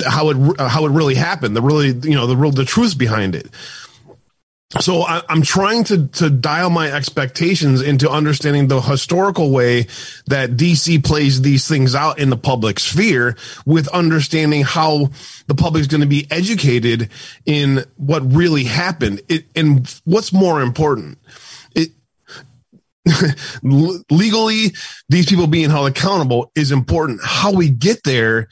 [0.07, 1.55] how it, how it really happened.
[1.55, 3.47] The really, you know, the real, the truth behind it
[4.79, 9.87] so I, am trying to to dial my expectations into understanding the historical way
[10.27, 15.11] that DC plays these things out in the public sphere, with understanding how
[15.47, 17.09] the public is going to be educated
[17.45, 19.21] in what really happened.
[19.29, 21.19] It, and what's more important,
[21.75, 21.91] it,
[24.09, 24.73] legally,
[25.09, 27.21] these people being held accountable is important.
[27.23, 28.49] How we get there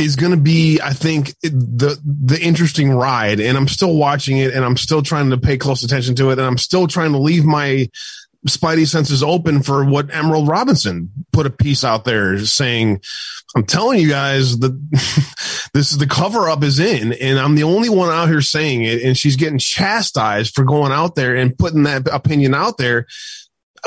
[0.00, 3.38] is going to be, I think, the the interesting ride.
[3.38, 6.38] And I'm still watching it, and I'm still trying to pay close attention to it,
[6.38, 7.88] and I'm still trying to leave my
[8.48, 13.02] spidey senses open for what Emerald Robinson put a piece out there saying,
[13.54, 14.70] I'm telling you guys that
[15.74, 18.82] this is the cover up is in, and I'm the only one out here saying
[18.82, 19.02] it.
[19.02, 23.06] And she's getting chastised for going out there and putting that opinion out there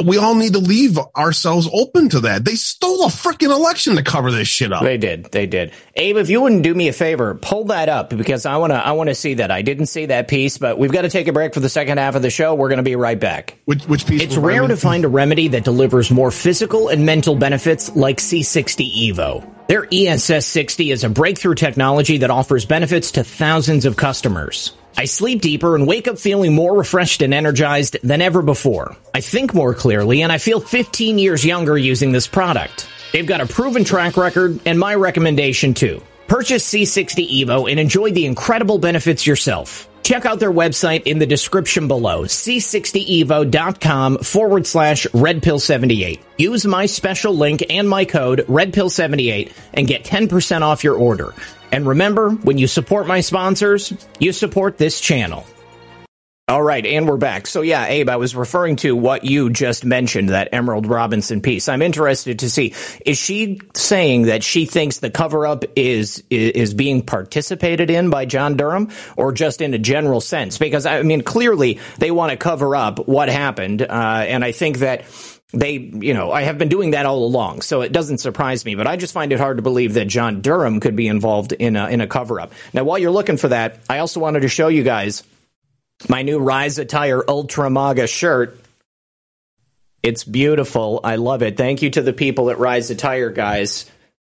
[0.04, 2.46] we all need to leave ourselves open to that.
[2.46, 4.84] They stole a freaking election to cover this shit up.
[4.84, 5.26] They did.
[5.26, 5.72] They did.
[5.96, 8.76] Abe, if you wouldn't do me a favor, pull that up because I want to.
[8.76, 9.52] I want to see that.
[9.52, 11.98] I didn't see that piece, but we've got to take a break for the second
[12.00, 12.56] half of the show.
[12.56, 13.58] We're going to be right back.
[13.66, 14.22] Which, which piece?
[14.22, 19.12] It's rare to find a remedy that delivers more physical and mental benefits like C60
[19.12, 19.50] Evo.
[19.68, 24.74] Their ESS 60 is a breakthrough technology that offers benefits to thousands of customers.
[24.98, 28.96] I sleep deeper and wake up feeling more refreshed and energized than ever before.
[29.14, 32.88] I think more clearly and I feel 15 years younger using this product.
[33.12, 36.02] They've got a proven track record and my recommendation too.
[36.28, 39.88] Purchase C60 Evo and enjoy the incredible benefits yourself.
[40.04, 46.20] Check out their website in the description below, c60evo.com forward slash redpill78.
[46.38, 51.34] Use my special link and my code redpill78 and get 10% off your order.
[51.74, 55.44] And remember, when you support my sponsors, you support this channel.
[56.48, 57.48] All right, and we're back.
[57.48, 61.68] So yeah, Abe, I was referring to what you just mentioned, that Emerald Robinson piece.
[61.68, 62.76] I'm interested to see,
[63.08, 68.26] is she saying that she thinks the cover up is, is being participated in by
[68.26, 70.60] John Durham or just in a general sense?
[70.60, 73.82] Because I mean, clearly they want to cover up what happened.
[73.82, 75.06] Uh, and I think that
[75.54, 78.74] they, you know, I have been doing that all along, so it doesn't surprise me.
[78.74, 81.76] But I just find it hard to believe that John Durham could be involved in
[81.76, 82.54] a, in a cover up.
[82.74, 85.24] Now, while you're looking for that, I also wanted to show you guys
[86.10, 88.60] my new Rise Attire Ultra Maga shirt.
[90.02, 91.00] It's beautiful.
[91.04, 91.56] I love it.
[91.56, 93.90] Thank you to the people at Rise Attire, guys.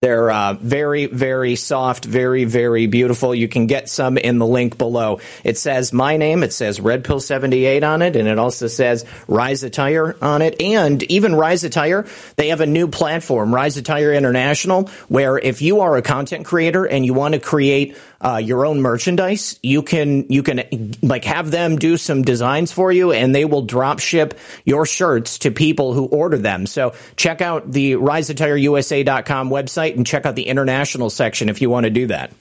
[0.05, 3.35] They're uh, very, very soft, very, very beautiful.
[3.35, 5.21] You can get some in the link below.
[5.43, 9.07] It says my name, it says Red Pill 78 on it, and it also says
[9.29, 10.61] Rise Attire on it.
[10.61, 12.05] And even Rise Attire,
[12.37, 16.85] they have a new platform, Rise Attire International, where if you are a content creator
[16.85, 21.51] and you want to create uh, your own merchandise, you can you can like have
[21.51, 25.93] them do some designs for you, and they will drop ship your shirts to people
[25.93, 26.67] who order them.
[26.67, 31.85] So check out the RiseAttireUSA.com website and check out the international section if you want
[31.85, 32.33] to do that.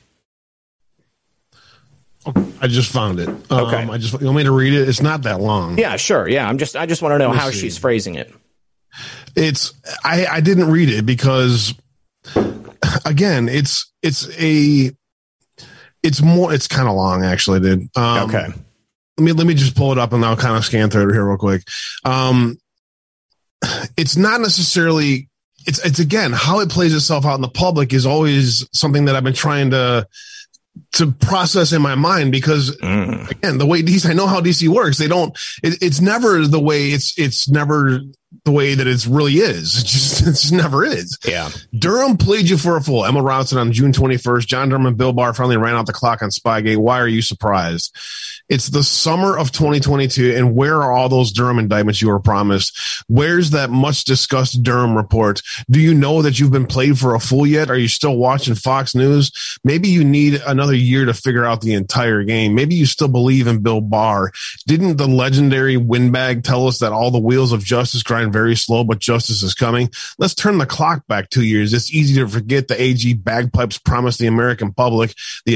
[2.61, 3.27] I just found it.
[3.27, 3.83] Um, Okay.
[3.83, 4.87] I just you want me to read it?
[4.87, 5.77] It's not that long.
[5.77, 6.27] Yeah, sure.
[6.27, 7.59] Yeah, I'm just I just want to know Let me how see.
[7.59, 8.33] she's phrasing it.
[9.35, 9.73] It's
[10.03, 11.73] I I didn't read it because
[13.05, 14.91] again, it's it's a
[16.03, 17.89] it's more it's kind of long actually, dude.
[17.97, 18.47] Um, Okay.
[19.17, 21.13] Let me let me just pull it up and I'll kind of scan through it
[21.13, 21.63] here real quick.
[22.03, 22.57] Um,
[23.95, 25.29] it's not necessarily
[25.65, 29.15] it's it's again how it plays itself out in the public is always something that
[29.15, 30.07] I've been trying to
[30.93, 33.29] to process in my mind because mm.
[33.29, 34.97] again the way DC I know how DC works.
[34.97, 37.99] They don't it, it's never the way it's it's never
[38.45, 39.75] the way that it's really is.
[39.83, 41.17] It just it just never is.
[41.25, 41.49] Yeah.
[41.77, 43.05] Durham played you for a fool.
[43.05, 46.21] Emerald Robinson on June 21st John Durham and Bill Barr finally ran out the clock
[46.21, 46.77] on Spygate.
[46.77, 47.95] Why are you surprised
[48.53, 52.77] it's the summer of 2022 and where are all those Durham indictments you were promised?
[53.07, 55.41] Where's that much discussed Durham report?
[55.71, 57.71] Do you know that you've been played for a fool yet?
[57.71, 59.31] Are you still watching Fox News?
[59.63, 62.53] Maybe you need another year to figure out the entire game.
[62.53, 64.31] Maybe you still believe in Bill Barr.
[64.67, 68.83] Didn't the legendary windbag tell us that all the wheels of justice grind very slow
[68.83, 69.89] but justice is coming?
[70.19, 71.73] Let's turn the clock back two years.
[71.73, 75.15] It's easy to forget the AG bagpipes promised the American public
[75.47, 75.55] the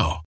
[0.00, 0.29] now.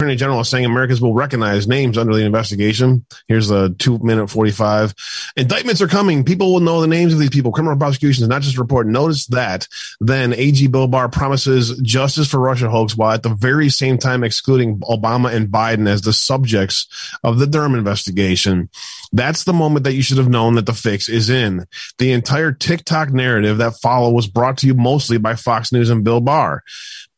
[0.00, 3.04] Attorney General is saying Americans will recognize names under the investigation.
[3.26, 4.94] Here's the two minute 45.
[5.36, 6.22] Indictments are coming.
[6.22, 7.50] People will know the names of these people.
[7.50, 8.86] Criminal prosecutions, not just report.
[8.86, 9.66] Notice that.
[9.98, 14.22] Then AG Bill Barr promises justice for Russia hoax while at the very same time
[14.22, 16.86] excluding Obama and Biden as the subjects
[17.24, 18.70] of the Durham investigation.
[19.10, 21.66] That's the moment that you should have known that the fix is in.
[21.98, 26.04] The entire TikTok narrative that followed was brought to you mostly by Fox News and
[26.04, 26.62] Bill Barr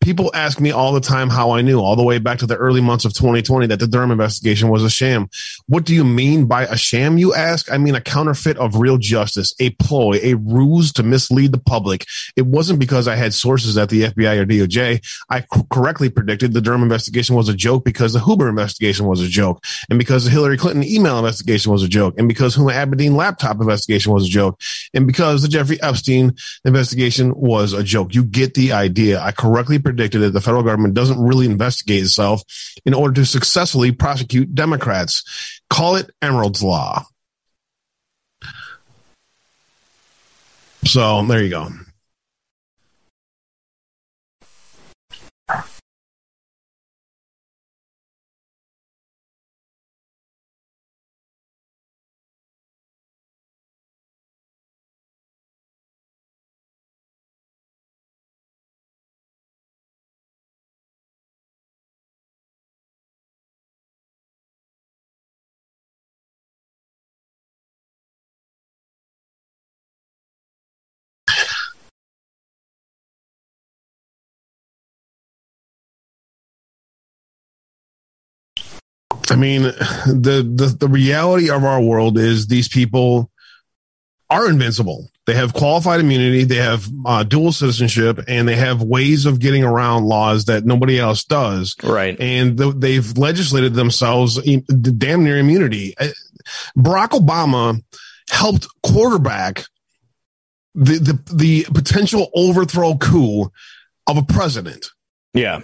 [0.01, 2.57] people ask me all the time how I knew, all the way back to the
[2.57, 5.29] early months of 2020, that the Durham investigation was a sham.
[5.67, 7.71] What do you mean by a sham, you ask?
[7.71, 12.07] I mean a counterfeit of real justice, a ploy, a ruse to mislead the public.
[12.35, 15.23] It wasn't because I had sources at the FBI or DOJ.
[15.29, 19.21] I c- correctly predicted the Durham investigation was a joke because the Huber investigation was
[19.21, 22.73] a joke, and because the Hillary Clinton email investigation was a joke, and because Huma
[22.73, 24.61] Abedin laptop investigation was a joke,
[24.95, 26.35] and because the Jeffrey Epstein
[26.65, 28.15] investigation was a joke.
[28.15, 29.21] You get the idea.
[29.21, 32.43] I correctly predicted predicted that the federal government doesn't really investigate itself
[32.85, 35.61] in order to successfully prosecute Democrats.
[35.69, 37.05] Call it Emerald's Law.
[40.85, 41.69] So there you go.
[79.31, 83.31] I mean, the, the the reality of our world is these people
[84.29, 85.11] are invincible.
[85.27, 89.65] They have qualified immunity, they have uh, dual citizenship, and they have ways of getting
[89.65, 91.77] around laws that nobody else does.
[91.83, 92.19] Right.
[92.19, 94.65] And th- they've legislated themselves in,
[94.99, 95.95] damn near immunity.
[95.99, 96.09] Uh,
[96.77, 97.83] Barack Obama
[98.31, 99.65] helped quarterback
[100.75, 103.51] the, the the potential overthrow coup
[104.07, 104.91] of a president.
[105.35, 105.61] Yeah.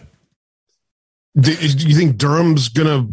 [1.38, 3.08] Do, do you think Durham's gonna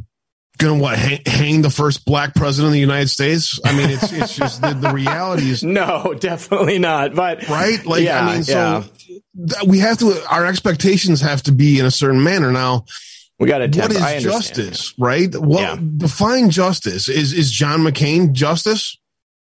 [0.63, 3.59] gonna what hang, hang, the first black president of the United States?
[3.65, 7.13] I mean, it's it's just the, the reality is no, definitely not.
[7.13, 8.85] But right, like yeah, I mean, so
[9.35, 9.63] yeah.
[9.65, 12.85] we have to our expectations have to be in a certain manner now.
[13.39, 13.79] We got to.
[13.79, 15.33] What is justice, right?
[15.35, 15.77] What yeah.
[15.97, 17.09] define justice?
[17.09, 18.97] Is is John McCain justice?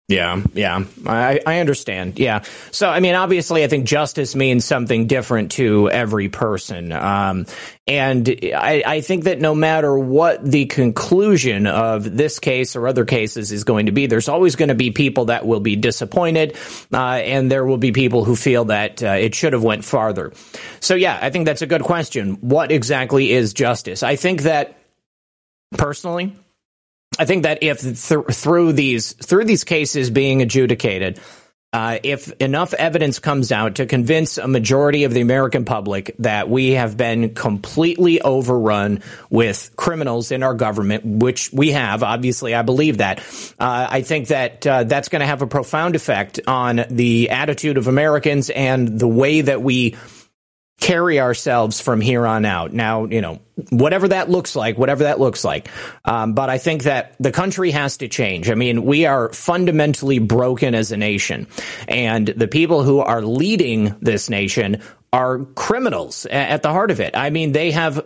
[0.09, 2.19] Yeah, yeah, I, I understand.
[2.19, 2.43] Yeah.
[2.71, 6.93] So, I mean, obviously, I think justice means something different to every person.
[6.93, 7.47] Um,
[7.87, 13.07] and I, I think that no matter what the conclusion of this case or other
[13.07, 16.59] cases is going to be, there's always going to be people that will be disappointed,
[16.93, 20.33] uh, and there will be people who feel that uh, it should have went farther.
[20.81, 22.35] So, yeah, I think that's a good question.
[22.41, 24.03] What exactly is justice?
[24.03, 24.77] I think that
[25.79, 26.37] personally,
[27.19, 31.21] I think that if th- through these through these cases being adjudicated,
[31.75, 36.51] uh, if enough evidence comes out to convince a majority of the American public that
[36.51, 39.01] we have been completely overrun
[39.31, 43.21] with criminals in our government, which we have, obviously, I believe that.
[43.59, 47.79] Uh, I think that uh, that's going to have a profound effect on the attitude
[47.79, 49.97] of Americans and the way that we
[50.83, 52.73] carry ourselves from here on out.
[52.73, 53.39] Now, you know,
[53.71, 55.69] whatever that looks like, whatever that looks like.
[56.05, 58.51] Um, but I think that the country has to change.
[58.51, 61.47] I mean, we are fundamentally broken as a nation,
[61.87, 67.17] and the people who are leading this nation are criminals at the heart of it.
[67.17, 68.05] I mean, they have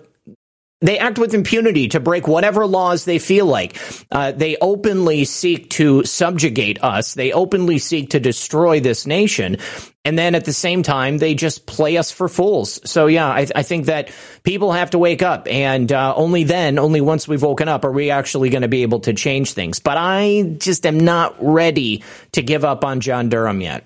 [0.81, 3.79] they act with impunity to break whatever laws they feel like.
[4.11, 7.15] Uh, they openly seek to subjugate us.
[7.15, 9.57] They openly seek to destroy this nation.
[10.05, 12.79] And then at the same time, they just play us for fools.
[12.89, 14.13] So yeah, I, I think that
[14.43, 17.91] people have to wake up, and uh, only then, only once we've woken up, are
[17.91, 19.81] we actually going to be able to change things.
[19.81, 23.85] But I just am not ready to give up on John Durham yet.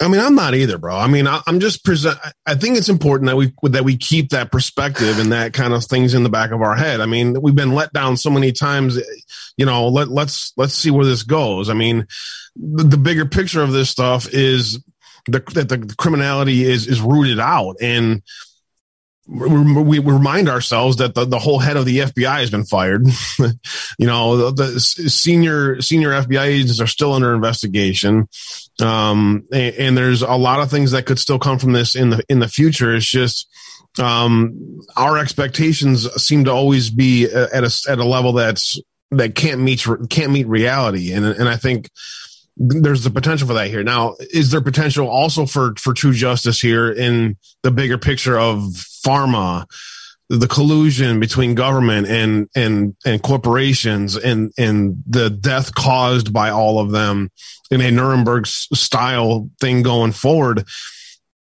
[0.00, 0.96] I mean, I'm not either, bro.
[0.96, 2.18] I mean, I, am just present.
[2.46, 5.84] I think it's important that we that we keep that perspective and that kind of
[5.84, 7.00] things in the back of our head.
[7.00, 9.00] I mean, we've been let down so many times.
[9.56, 11.70] You know, let let's let's see where this goes.
[11.70, 12.08] I mean,
[12.56, 14.82] the, the bigger picture of this stuff is
[15.26, 18.22] the, that the criminality is is rooted out and
[19.26, 23.06] we, remind ourselves that the, the whole head of the FBI has been fired.
[23.38, 28.28] you know, the, the, senior senior FBI agents are still under investigation,
[28.80, 32.10] um, and, and, there's a lot of things that could still come from this in
[32.10, 32.94] the in the future.
[32.94, 33.48] It's just
[33.98, 38.78] um, our expectations seem to always be at a at a level that's
[39.10, 41.88] that can't meet can't meet reality, and and I think
[42.56, 43.82] there's the potential for that here.
[43.82, 48.58] Now, is there potential also for for true justice here in the bigger picture of
[49.04, 49.66] pharma,
[50.28, 56.78] the collusion between government and and and corporations, and and the death caused by all
[56.78, 57.30] of them
[57.70, 60.64] in a Nuremberg style thing going forward?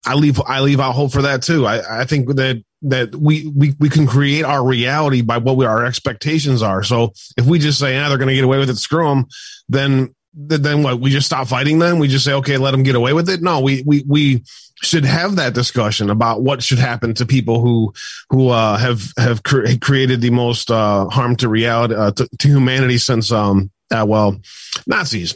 [0.06, 1.66] I leave I leave out hope for that too.
[1.66, 5.66] I, I think that that we, we we can create our reality by what we,
[5.66, 6.84] our expectations are.
[6.84, 9.26] So if we just say, "Yeah, they're going to get away with it, screw them,"
[9.68, 11.00] then then what?
[11.00, 11.98] We just stop fighting them?
[12.00, 13.42] We just say, okay, let them get away with it?
[13.42, 14.44] No, we we we
[14.84, 17.94] should have that discussion about what should happen to people who
[18.30, 22.48] who uh, have have cre- created the most uh, harm to reality uh, to, to,
[22.48, 24.40] humanity since um uh, well
[24.86, 25.36] Nazis.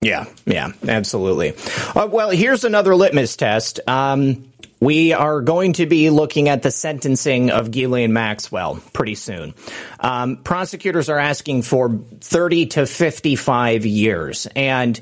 [0.00, 1.54] Yeah, yeah, absolutely.
[1.94, 3.80] Uh, well, here's another litmus test.
[3.86, 4.52] Um,
[4.84, 9.54] we are going to be looking at the sentencing of Ghislaine Maxwell pretty soon.
[9.98, 14.46] Um, prosecutors are asking for 30 to 55 years.
[14.54, 15.00] And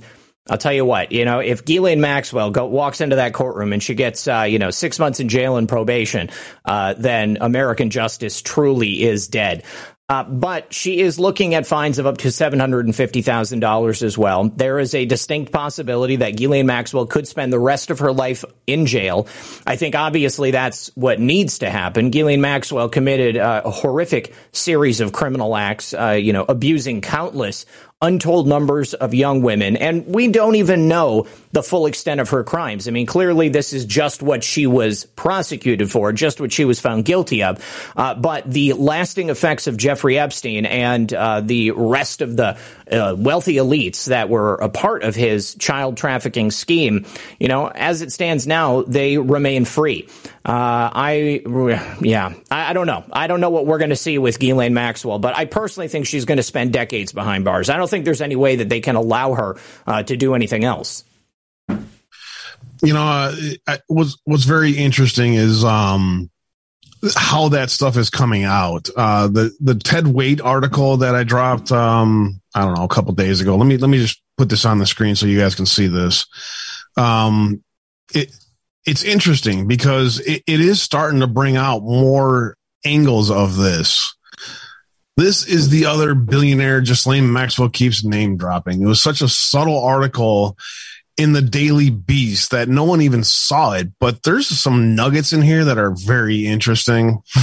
[0.48, 3.82] I'll tell you what, you know, if Ghislaine Maxwell go, walks into that courtroom and
[3.82, 6.30] she gets, uh, you know, six months in jail and probation,
[6.64, 9.62] uh, then American justice truly is dead.
[10.08, 14.48] Uh, but she is looking at fines of up to $750,000 as well.
[14.48, 18.44] There is a distinct possibility that Ghislaine Maxwell could spend the rest of her life
[18.66, 19.26] in jail.
[19.66, 22.10] I think obviously that's what needs to happen.
[22.10, 27.64] Ghislaine Maxwell committed uh, a horrific series of criminal acts, uh, you know, abusing countless
[28.02, 32.42] untold numbers of young women, and we don't even know the full extent of her
[32.42, 32.88] crimes.
[32.88, 36.80] I mean, clearly this is just what she was prosecuted for, just what she was
[36.80, 37.92] found guilty of.
[37.96, 42.58] Uh, but the lasting effects of Jeffrey Epstein and uh, the rest of the
[42.90, 47.06] uh, wealthy elites that were a part of his child trafficking scheme,
[47.38, 50.08] you know, as it stands now, they remain free.
[50.44, 51.42] Uh, I,
[52.00, 53.04] yeah, I, I, don't know.
[53.12, 56.06] I don't know what we're going to see with Ghislaine Maxwell, but I personally think
[56.06, 57.70] she's going to spend decades behind bars.
[57.70, 60.64] I don't think there's any way that they can allow her uh, to do anything
[60.64, 61.04] else.
[61.68, 63.34] You know,
[63.68, 66.28] uh, what's what's very interesting is um,
[67.14, 68.88] how that stuff is coming out.
[68.96, 73.12] Uh, the the Ted Waitt article that I dropped, um, I don't know, a couple
[73.12, 73.56] days ago.
[73.56, 75.86] Let me let me just put this on the screen so you guys can see
[75.86, 76.26] this.
[76.96, 77.62] Um,
[78.12, 78.34] it
[78.84, 84.16] it's interesting because it, it is starting to bring out more angles of this.
[85.22, 88.82] This is the other billionaire Ghislaine Maxwell keeps name dropping.
[88.82, 90.58] It was such a subtle article
[91.16, 95.40] in the Daily Beast that no one even saw it, but there's some nuggets in
[95.40, 97.22] here that are very interesting.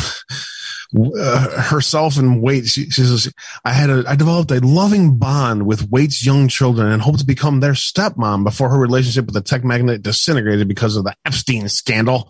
[0.94, 2.70] uh, herself and Waitt.
[2.70, 3.32] She, she says,
[3.64, 7.26] "I had a I developed a loving bond with Waitt's young children and hoped to
[7.26, 11.70] become their stepmom before her relationship with the tech magnate disintegrated because of the Epstein
[11.70, 12.30] scandal."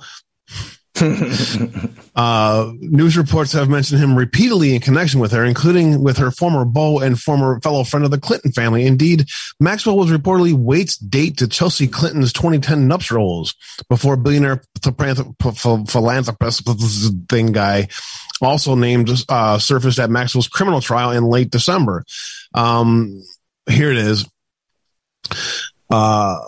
[2.15, 6.65] uh, news reports have mentioned him repeatedly in connection with her, including with her former
[6.65, 8.85] beau and former fellow friend of the Clinton family.
[8.85, 9.27] Indeed,
[9.59, 13.55] Maxwell was reportedly Waitt's date to Chelsea Clinton's 2010 nuptials
[13.87, 16.69] before billionaire philanthropist
[17.29, 17.87] thing guy
[18.41, 22.05] also named uh, surfaced at Maxwell's criminal trial in late December.
[22.53, 23.23] Um,
[23.69, 24.25] here it is.
[25.89, 26.39] Uh,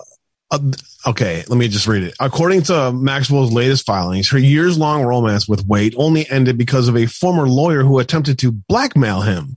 [0.51, 0.59] uh,
[1.07, 2.13] okay, let me just read it.
[2.19, 6.97] According to Maxwell's latest filings, her years long romance with Waitt only ended because of
[6.97, 9.55] a former lawyer who attempted to blackmail him.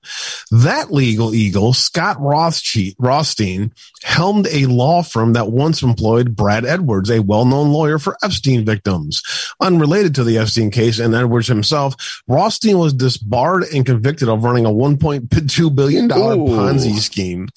[0.52, 3.72] That legal eagle, Scott Rothstein,
[4.04, 8.64] helmed a law firm that once employed Brad Edwards, a well known lawyer for Epstein
[8.64, 9.22] victims.
[9.60, 14.64] Unrelated to the Epstein case and Edwards himself, Rothstein was disbarred and convicted of running
[14.64, 17.48] a $1.2 billion Ponzi scheme.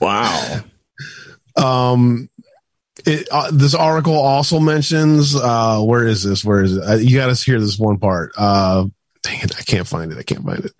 [0.00, 0.60] Wow.
[1.56, 2.28] Um,
[3.06, 6.44] it, uh, this article also mentions uh, where is this?
[6.44, 6.82] Where is it?
[6.82, 8.32] Uh, you got to hear this one part.
[8.36, 8.86] Uh,
[9.22, 10.18] dang it, I can't find it.
[10.18, 10.72] I can't find it.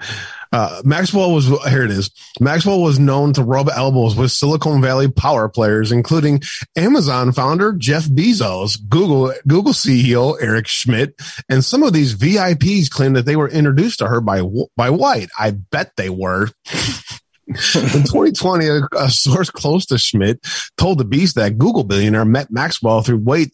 [0.53, 1.85] Uh, Maxwell was here.
[1.85, 2.11] It is.
[2.41, 6.41] Maxwell was known to rub elbows with Silicon Valley power players, including
[6.77, 13.15] Amazon founder Jeff Bezos, Google Google CEO Eric Schmidt, and some of these VIPs claim
[13.15, 14.43] that they were introduced to her by
[14.77, 15.31] by White.
[15.39, 16.49] I bet they were.
[17.49, 20.45] In 2020, a, a, source close to Schmidt
[20.77, 23.53] told the Beast that Google billionaire met Maxwell through Waitt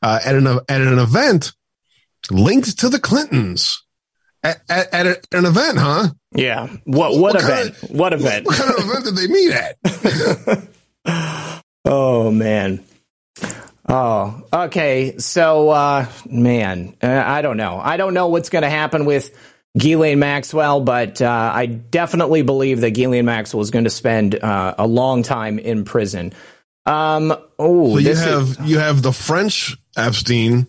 [0.00, 1.52] uh, at an at an event
[2.30, 3.82] linked to the Clintons.
[4.44, 6.10] At, at, at a, an event, huh?
[6.32, 6.68] Yeah.
[6.84, 7.82] What what, what event?
[7.82, 8.46] Of, what event?
[8.46, 9.76] What, what kind of event did they meet at?
[11.84, 12.84] oh man.
[13.88, 15.18] Oh, okay.
[15.18, 17.78] So, uh, man, uh, I don't know.
[17.78, 19.36] I don't know what's going to happen with
[19.76, 24.74] Ghislaine Maxwell, but uh, I definitely believe that Ghislaine Maxwell is going to spend uh,
[24.78, 26.32] a long time in prison.
[26.84, 30.66] Um, oh, so you have is, you have the French Epstein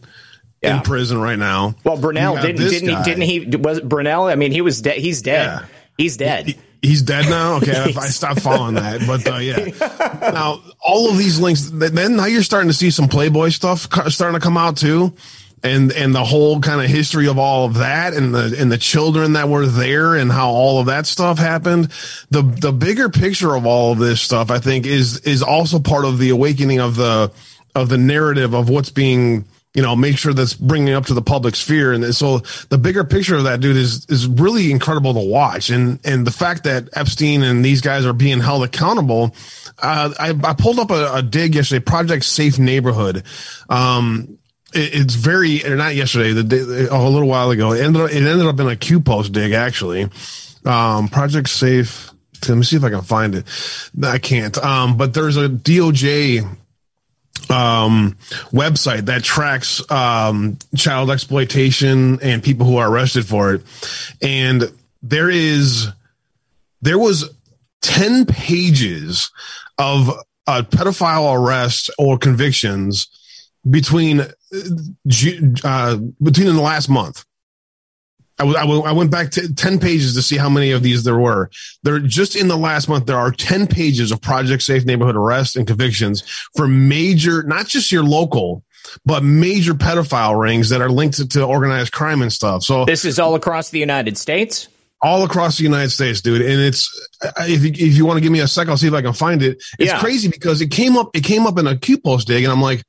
[0.62, 0.78] yeah.
[0.78, 1.76] in prison right now.
[1.84, 2.98] Well, Brunel didn't didn't guy.
[3.00, 4.26] he, didn't he was Brunel?
[4.26, 4.98] I mean, he was dead.
[4.98, 5.46] He's dead.
[5.46, 5.66] Yeah.
[5.98, 6.48] He's dead.
[6.48, 7.58] He, he's dead now.
[7.58, 10.32] Okay, I stopped following that, but uh, yeah.
[10.34, 11.70] now all of these links.
[11.74, 15.14] Then now you're starting to see some Playboy stuff starting to come out too
[15.64, 18.78] and and the whole kind of history of all of that and the and the
[18.78, 21.90] children that were there and how all of that stuff happened.
[22.30, 26.06] The the bigger picture of all of this stuff i think is is also part
[26.06, 27.32] of the awakening of the
[27.76, 31.22] of the narrative of what's being you know make sure that's bringing up to the
[31.22, 31.94] public sphere.
[31.94, 32.40] And so
[32.70, 35.70] the bigger picture of that dude is is really incredible to watch.
[35.70, 39.36] And and the fact that epstein and these guys are being held accountable
[39.82, 43.24] uh, I, I pulled up a, a dig yesterday project safe neighborhood.
[43.70, 44.38] Um
[44.74, 47.74] it's very not yesterday the day, a little while ago.
[47.74, 50.10] It ended up, it ended up in a q post dig actually.
[50.66, 52.10] Um project safe
[52.50, 53.46] let me see if i can find it.
[54.04, 54.58] I can't.
[54.58, 56.44] Um but there's a doj
[57.50, 58.18] um
[58.52, 63.62] website that tracks um child exploitation and people who are arrested for it.
[64.22, 64.72] And
[65.02, 65.88] there is
[66.82, 67.34] there was
[67.82, 69.32] 10 pages
[69.78, 70.10] of
[70.48, 73.08] uh, pedophile arrests or convictions
[73.70, 74.26] between
[75.64, 77.26] uh, between in the last month.
[78.40, 80.82] I, w- I, w- I went back to 10 pages to see how many of
[80.82, 81.52] these there were.
[81.84, 85.56] There just in the last month, there are 10 pages of Project Safe Neighborhood arrests
[85.56, 86.24] and convictions
[86.56, 88.64] for major, not just your local,
[89.06, 92.64] but major pedophile rings that are linked to, to organized crime and stuff.
[92.64, 94.68] So this is all across the United States
[95.04, 96.42] all across the United States, dude.
[96.42, 97.10] And it's
[97.42, 99.12] if you, if you want to give me a sec, I'll see if I can
[99.12, 99.62] find it.
[99.78, 100.00] It's yeah.
[100.00, 102.62] crazy because it came up it came up in a Q post dig, and I'm
[102.62, 102.84] like,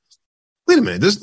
[0.67, 1.17] wait a minute this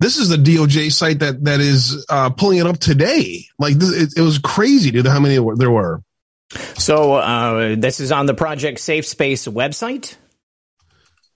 [0.00, 3.46] this is the DOJ site that that is uh, pulling it up today.
[3.58, 5.06] Like this, it, it was crazy, dude.
[5.06, 6.02] How many there were?
[6.78, 10.16] So uh, this is on the Project Safe Space website.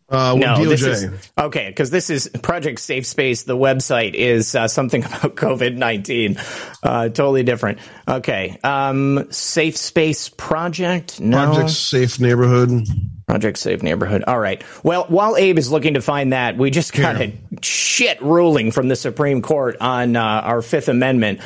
[0.08, 0.68] Uh, no, DOJ.
[0.68, 3.44] this is okay because this is Project Safe Space.
[3.44, 6.36] The website is uh, something about COVID nineteen,
[6.82, 7.78] uh, totally different.
[8.08, 11.20] Okay, um, Safe Space Project.
[11.20, 12.88] No, Project Safe Neighborhood.
[13.30, 14.24] Project Save Neighborhood.
[14.26, 14.60] All right.
[14.82, 17.28] Well, while Abe is looking to find that, we just got Here.
[17.28, 21.38] a shit ruling from the Supreme Court on uh, our Fifth Amendment.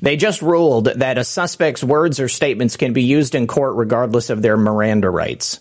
[0.00, 4.30] They just ruled that a suspect's words or statements can be used in court regardless
[4.30, 5.58] of their Miranda rights.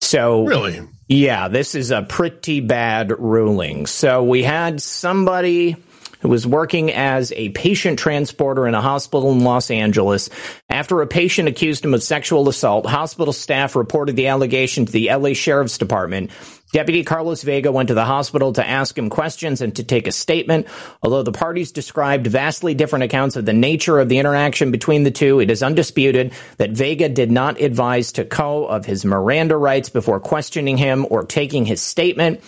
[0.00, 0.80] So, really?
[1.06, 3.86] Yeah, this is a pretty bad ruling.
[3.86, 5.76] So, we had somebody
[6.20, 10.30] who was working as a patient transporter in a hospital in Los Angeles.
[10.68, 15.10] After a patient accused him of sexual assault, hospital staff reported the allegation to the
[15.14, 16.30] LA Sheriff's Department.
[16.70, 20.12] Deputy Carlos Vega went to the hospital to ask him questions and to take a
[20.12, 20.66] statement.
[21.02, 25.10] Although the parties described vastly different accounts of the nature of the interaction between the
[25.10, 30.20] two, it is undisputed that Vega did not advise Tekoh of his Miranda rights before
[30.20, 32.42] questioning him or taking his statement.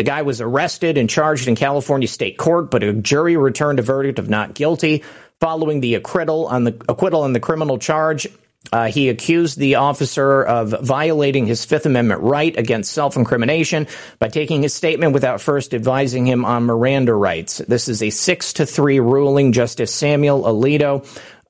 [0.00, 3.82] The guy was arrested and charged in California state court, but a jury returned a
[3.82, 5.04] verdict of not guilty.
[5.40, 8.26] Following the acquittal on the acquittal on the criminal charge,
[8.72, 13.86] uh, he accused the officer of violating his Fifth Amendment right against self incrimination
[14.18, 17.58] by taking his statement without first advising him on Miranda rights.
[17.58, 19.52] This is a six to three ruling.
[19.52, 21.06] Justice Samuel Alito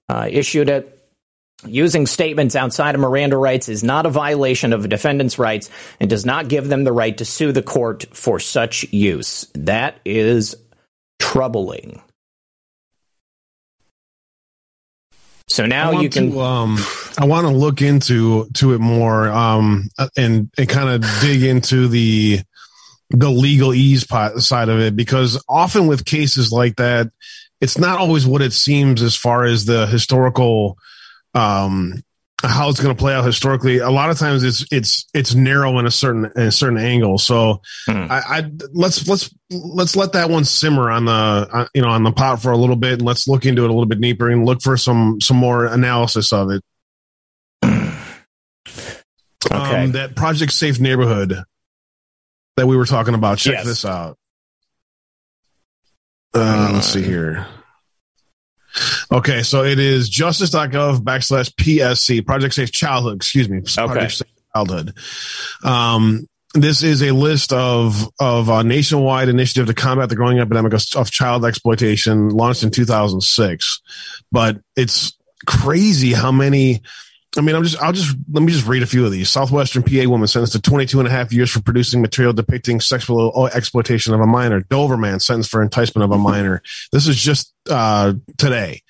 [0.09, 0.99] uh, issued it.
[1.66, 5.68] Using statements outside of Miranda rights is not a violation of a defendant's rights
[6.00, 9.46] and does not give them the right to sue the court for such use.
[9.54, 10.56] That is
[11.18, 12.00] troubling.
[15.48, 16.30] So now you can.
[16.30, 16.78] To, um,
[17.18, 21.88] I want to look into to it more, um, and and kind of dig into
[21.88, 22.40] the
[23.11, 27.08] the legalese side of it because often with cases like that,
[27.61, 30.78] it's not always what it seems as far as the historical
[31.35, 32.03] um
[32.43, 33.78] how it's going to play out historically.
[33.78, 37.18] A lot of times it's it's it's narrow in a certain in a certain angle.
[37.18, 38.07] So hmm.
[38.09, 42.03] I, I, let's let's let's let that one simmer on the uh, you know on
[42.03, 44.31] the pot for a little bit, and let's look into it a little bit deeper
[44.31, 46.62] and look for some some more analysis of it.
[47.64, 47.85] okay.
[49.51, 51.43] Um, that Project Safe Neighborhood
[52.57, 53.39] that we were talking about.
[53.39, 53.66] Check yes.
[53.66, 54.16] this out.
[56.33, 57.47] Uh, let's see here.
[59.12, 63.59] Okay, so it is justice.gov backslash PSC, Project Safe Childhood, excuse me.
[63.59, 64.09] Okay.
[64.09, 64.95] Safe Childhood.
[65.64, 70.73] Um, this is a list of of a nationwide initiative to combat the growing epidemic
[70.73, 73.81] of, of child exploitation launched in 2006
[74.33, 75.16] but it's
[75.47, 76.83] crazy how many
[77.37, 79.31] I mean, I'm just, I'll just, let me just read a few of these.
[79.31, 83.49] Southwestern PA woman sentenced to 22 and a half years for producing material depicting sexual
[83.49, 84.61] exploitation of a minor.
[84.61, 86.61] Dover man sentenced for enticement of a minor.
[86.91, 88.83] This is just, uh, today.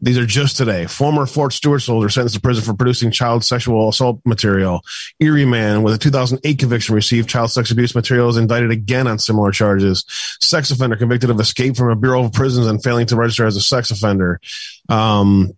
[0.00, 0.86] These are just today.
[0.86, 4.82] Former Fort Stewart soldier sentenced to prison for producing child sexual assault material.
[5.20, 9.50] Erie man with a 2008 conviction received child sex abuse materials indicted again on similar
[9.52, 10.04] charges.
[10.40, 13.56] Sex offender convicted of escape from a Bureau of Prisons and failing to register as
[13.56, 14.38] a sex offender.
[14.88, 15.56] Um,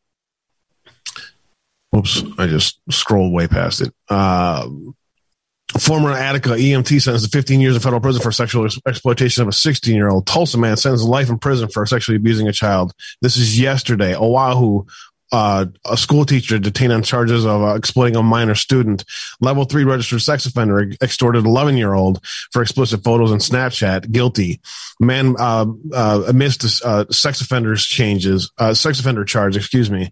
[1.96, 3.94] Oops, I just scrolled way past it.
[4.08, 4.68] Uh,
[5.78, 9.48] former Attica EMT sentenced to 15 years in federal prison for sexual ex- exploitation of
[9.48, 10.26] a 16 year old.
[10.26, 12.92] Tulsa man sentenced to life in prison for sexually abusing a child.
[13.22, 14.14] This is yesterday.
[14.14, 14.84] Oahu
[15.32, 19.04] uh, a school teacher detained on charges of uh, exploiting a minor student.
[19.40, 24.10] Level three registered sex offender extorted 11 year old for explicit photos on Snapchat.
[24.10, 24.60] Guilty.
[25.00, 29.56] Man uh, uh, missed uh, sex offenders changes, uh, sex offender charge.
[29.56, 30.10] Excuse me.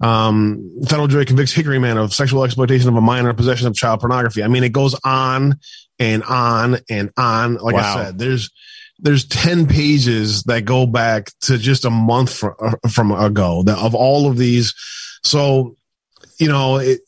[0.00, 4.00] Um, federal jury convicts Hickory man of sexual exploitation of a minor possession of child
[4.00, 4.42] pornography.
[4.42, 5.60] I mean, it goes on
[5.98, 7.54] and on and on.
[7.56, 7.98] Like wow.
[7.98, 8.50] I said, there's
[8.98, 13.78] there's 10 pages that go back to just a month from, uh, from ago that,
[13.78, 14.74] of all of these.
[15.24, 15.76] So,
[16.38, 17.00] you know, it,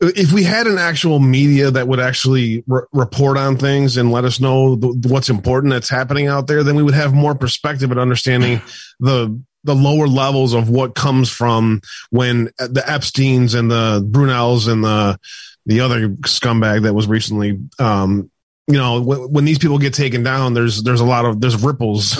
[0.00, 4.24] if we had an actual media that would actually re- report on things and let
[4.24, 7.90] us know the, what's important that's happening out there, then we would have more perspective
[7.90, 8.60] and understanding
[9.00, 11.80] the the lower levels of what comes from
[12.10, 15.18] when the Epstein's and the Brunels and the
[15.66, 18.28] the other scumbag that was recently um,
[18.68, 22.12] you know when these people get taken down there's there's a lot of there's ripples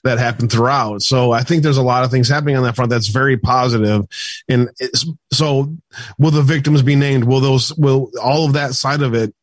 [0.04, 1.02] that happen throughout.
[1.02, 3.50] So i think there's a lot of things happening on that front that's very positive.
[3.50, 4.06] positive
[4.48, 4.70] and
[5.32, 5.76] so
[6.18, 7.24] will the victims be named?
[7.24, 9.34] Will those will all of that side of it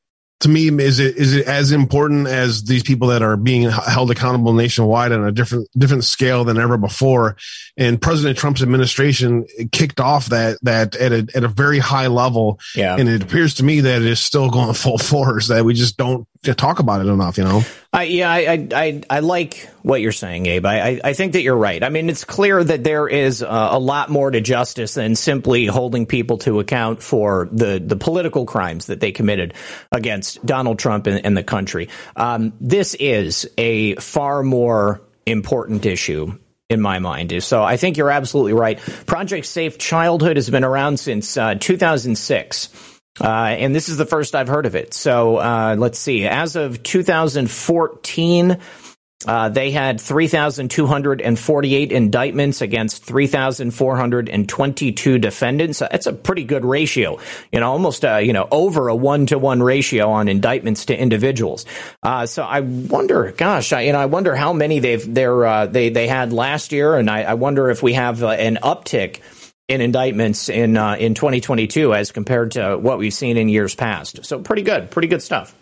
[0.41, 4.11] to me is it is it as important as these people that are being held
[4.11, 7.37] accountable nationwide on a different different scale than ever before?
[7.75, 12.59] And president trump's administration kicked off that that at a, at a very high level.
[12.75, 12.95] Yeah.
[12.95, 15.97] And it appears to me that it is still going full force that we just
[15.97, 17.61] don't talk about it enough you know
[18.01, 21.83] yeah I, I i like what you're saying abe I, I think that you're right
[21.83, 25.65] i mean it's clear that there is uh, a lot more to justice than simply
[25.65, 29.53] holding people to account for the the political crimes that they committed
[29.91, 31.89] against against Donald Trump and, and the country.
[32.15, 36.37] Um, this is a far more important issue
[36.69, 37.43] in my mind.
[37.43, 38.79] So I think you're absolutely right.
[39.05, 42.96] Project Safe Childhood has been around since uh, 2006.
[43.19, 44.93] Uh, and this is the first I've heard of it.
[44.93, 46.25] So uh, let's see.
[46.25, 48.57] As of 2014,
[49.25, 55.79] uh, they had 3,248 indictments against 3,422 defendants.
[55.79, 57.17] That's a pretty good ratio,
[57.51, 60.95] you know, almost a, you know, over a one to one ratio on indictments to
[60.95, 61.65] individuals.
[62.03, 65.65] Uh, so I wonder, gosh, I, you know, I wonder how many they've, they're, uh,
[65.65, 66.95] they, they had last year.
[66.95, 69.21] And I, I wonder if we have uh, an uptick
[69.67, 74.25] in indictments in, uh, in 2022 as compared to what we've seen in years past.
[74.25, 75.53] So pretty good, pretty good stuff.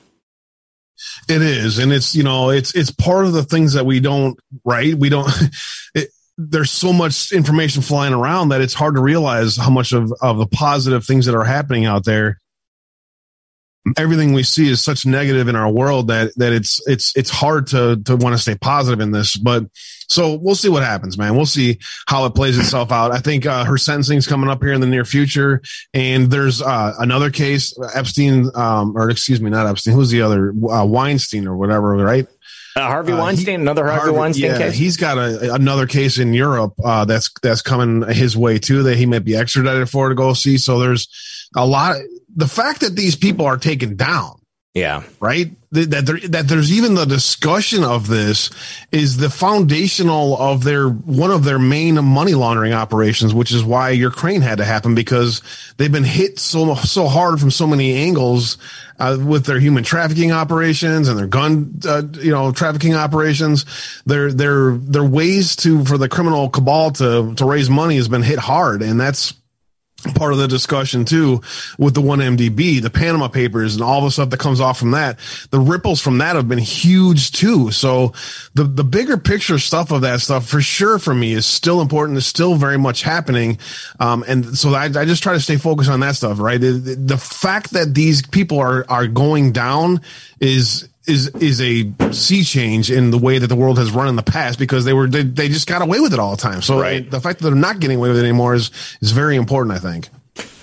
[1.28, 4.40] It is, and it's you know it's it's part of the things that we don't
[4.64, 4.96] right.
[4.96, 5.30] We don't.
[5.94, 10.12] It, there's so much information flying around that it's hard to realize how much of
[10.22, 12.40] of the positive things that are happening out there
[13.98, 17.68] everything we see is such negative in our world that that it's it's it's hard
[17.68, 19.66] to to want to stay positive in this but
[20.08, 21.36] so we'll see what happens man.
[21.36, 23.12] We'll see how it plays itself out.
[23.12, 25.62] I think uh, her sentencing's coming up here in the near future
[25.94, 30.54] and there's uh, another case epstein um, or excuse me not epstein who's the other
[30.72, 32.28] uh, weinstein or whatever right
[32.76, 34.76] uh, Harvey uh, Weinstein, he, another Harvey, Harvey, Weinstein yeah, case.
[34.76, 38.84] He's got a, another case in Europe uh, that's that's coming his way too.
[38.84, 40.58] That he might be extradited for to go see.
[40.58, 41.08] So there's
[41.56, 41.96] a lot
[42.36, 44.42] the fact that these people are taken down
[44.76, 45.04] yeah.
[45.22, 45.52] Right.
[45.72, 48.50] That there, that there's even the discussion of this
[48.92, 53.92] is the foundational of their one of their main money laundering operations, which is why
[53.92, 55.42] Ukraine had to happen because
[55.78, 58.58] they've been hit so so hard from so many angles
[59.00, 63.66] uh, with their human trafficking operations and their gun uh, you know trafficking operations.
[64.06, 68.24] Their their their ways to for the criminal cabal to to raise money has been
[68.24, 69.34] hit hard, and that's
[70.14, 71.42] part of the discussion too
[71.78, 75.18] with the 1MDB, the Panama Papers, and all the stuff that comes off from that.
[75.52, 77.72] The ripples from that have been huge too.
[77.72, 78.14] So
[78.54, 82.18] the the bigger picture stuff of that stuff for sure for me is still important.
[82.18, 83.58] Is still very much happening.
[84.00, 86.40] Um, and so I, I just try to stay focused on that stuff.
[86.40, 86.60] Right.
[86.60, 90.02] The, the fact that these people are are going down
[90.40, 94.16] is is is a sea change in the way that the world has run in
[94.16, 96.62] the past because they were they, they just got away with it all the time.
[96.62, 97.10] So right.
[97.10, 99.80] the fact that they're not getting away with it anymore is is very important, I
[99.80, 100.10] think.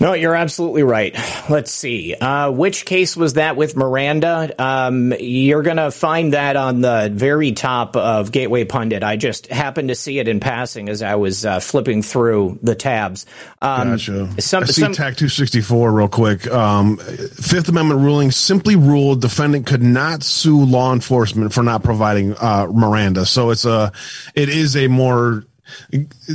[0.03, 1.17] No, you're absolutely right.
[1.49, 2.15] Let's see.
[2.15, 4.53] Uh, which case was that with Miranda?
[4.59, 9.05] Um, you're going to find that on the very top of Gateway Pundit.
[9.05, 12.75] I just happened to see it in passing as I was uh, flipping through the
[12.75, 13.27] tabs.
[13.63, 14.43] Um, gotcha.
[14.43, 16.51] Some, I see some, TAC 264 real quick.
[16.51, 22.35] Um, Fifth Amendment ruling simply ruled defendant could not sue law enforcement for not providing
[22.39, 23.25] uh, Miranda.
[23.25, 23.93] So it's a,
[24.35, 25.45] it is a more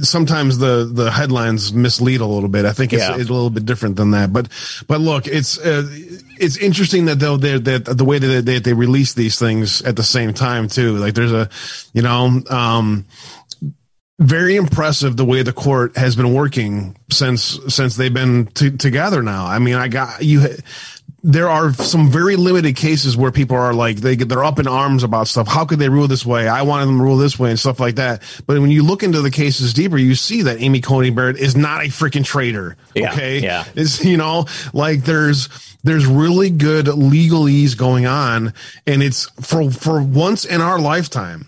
[0.02, 2.66] sometimes the the headlines mislead a little bit.
[2.66, 3.18] I think it's, yeah.
[3.18, 4.32] it's a little bit different than that.
[4.32, 4.50] But
[4.88, 5.88] but look, it's uh,
[6.40, 9.96] it's interesting that though they that the way that they, they release these things at
[9.96, 10.98] the same time too.
[10.98, 11.50] Like there's a
[11.94, 13.06] you know um
[14.20, 19.22] very impressive the way the court has been working since since they've been t- together
[19.22, 19.46] now.
[19.46, 20.48] I mean, I got you
[21.28, 25.04] there are some very limited cases where people are like they they're up in arms
[25.04, 25.46] about stuff.
[25.46, 26.48] How could they rule this way?
[26.48, 28.24] I wanted them to rule this way and stuff like that.
[28.48, 31.58] But when you look into the cases deeper, you see that Amy Coney Barrett is
[31.58, 32.78] not a freaking traitor.
[32.96, 35.50] Yeah, okay, yeah, it's you know like there's
[35.84, 38.54] there's really good legalese going on,
[38.88, 41.46] and it's for for once in our lifetime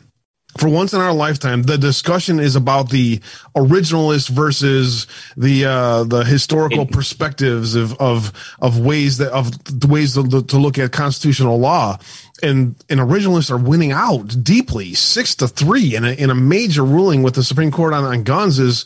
[0.60, 3.20] for once in our lifetime, the discussion is about the
[3.55, 5.07] originalist versus
[5.38, 10.43] the uh, the historical it, perspectives of, of of ways that of the ways to,
[10.43, 11.97] to look at constitutional law.
[12.43, 16.84] And and originalists are winning out deeply, six to three in a in a major
[16.84, 18.84] ruling with the Supreme Court on, on guns is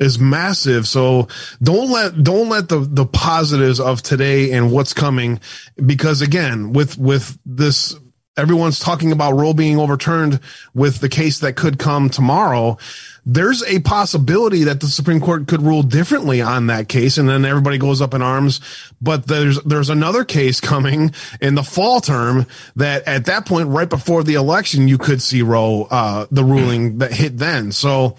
[0.00, 0.88] is massive.
[0.88, 1.28] So
[1.62, 5.38] don't let don't let the the positives of today and what's coming
[5.86, 7.96] because again with with this
[8.36, 10.40] everyone's talking about Roe being overturned
[10.74, 12.78] with the case that could come tomorrow.
[13.26, 17.44] There's a possibility that the Supreme Court could rule differently on that case, and then
[17.44, 18.60] everybody goes up in arms.
[19.00, 23.88] But there's there's another case coming in the fall term that at that point, right
[23.88, 27.72] before the election, you could see Roe uh, the ruling that hit then.
[27.72, 28.16] So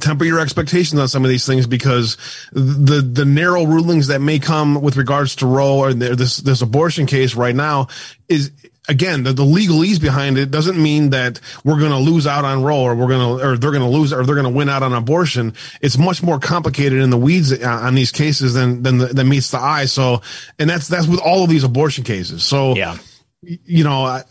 [0.00, 2.16] temper your expectations on some of these things because
[2.52, 7.06] the the narrow rulings that may come with regards to Roe or this this abortion
[7.06, 7.88] case right now
[8.28, 8.50] is
[8.88, 12.62] again, the, the legalese behind it doesn't mean that we're going to lose out on
[12.62, 14.68] Roe or we're going to, or they're going to lose or they're going to win
[14.68, 15.54] out on abortion.
[15.80, 19.28] It's much more complicated in the weeds uh, on these cases than, than, the, than
[19.28, 19.86] meets the eye.
[19.86, 20.22] So,
[20.58, 22.44] and that's, that's with all of these abortion cases.
[22.44, 22.96] So, yeah,
[23.42, 24.22] you know, I,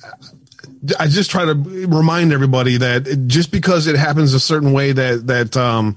[0.99, 5.27] I just try to remind everybody that just because it happens a certain way that,
[5.27, 5.95] that, um,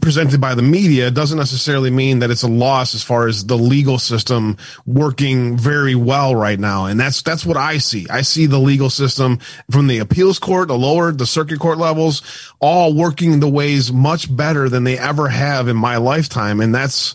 [0.00, 3.56] presented by the media doesn't necessarily mean that it's a loss as far as the
[3.56, 6.86] legal system working very well right now.
[6.86, 8.06] And that's, that's what I see.
[8.10, 9.38] I see the legal system
[9.70, 12.22] from the appeals court, the lower, the circuit court levels,
[12.60, 16.60] all working the ways much better than they ever have in my lifetime.
[16.60, 17.14] And that's,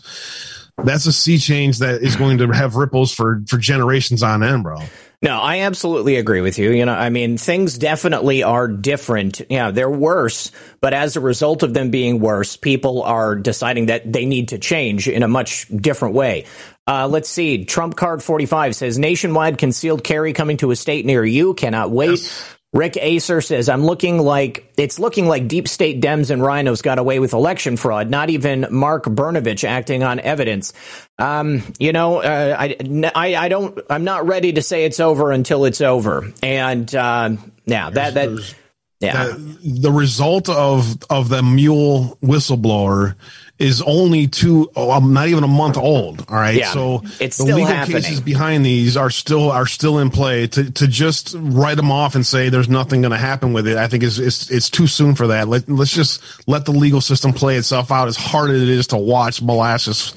[0.82, 4.64] that's a sea change that is going to have ripples for, for generations on end,
[4.64, 4.78] bro.
[5.24, 6.70] No, I absolutely agree with you.
[6.70, 9.40] You know, I mean, things definitely are different.
[9.48, 10.52] Yeah, they're worse,
[10.82, 14.58] but as a result of them being worse, people are deciding that they need to
[14.58, 16.44] change in a much different way.
[16.86, 17.64] Uh, let's see.
[17.64, 21.54] Trump card 45 says nationwide concealed carry coming to a state near you.
[21.54, 22.20] Cannot wait.
[22.20, 22.56] Yes.
[22.74, 26.98] Rick Acer says, I'm looking like it's looking like deep state Dems and RINOs got
[26.98, 28.10] away with election fraud.
[28.10, 30.72] Not even Mark Brnovich acting on evidence.
[31.16, 32.76] Um, you know, uh, I,
[33.14, 36.32] I, I, don't, I'm not ready to say it's over until it's over.
[36.42, 38.54] And, uh, yeah, that, that,
[38.98, 39.26] yeah.
[39.26, 43.14] The, the result of, of the mule whistleblower
[43.58, 46.24] is only two, oh, not even a month old.
[46.28, 46.56] All right.
[46.56, 48.02] Yeah, so it's the still legal happening.
[48.02, 52.16] cases behind these are still, are still in play to, to just write them off
[52.16, 53.76] and say there's nothing going to happen with it.
[53.76, 55.46] I think is it's, it's too soon for that.
[55.46, 58.88] Let, let's just let the legal system play itself out as hard as it is
[58.88, 60.14] to watch molasses.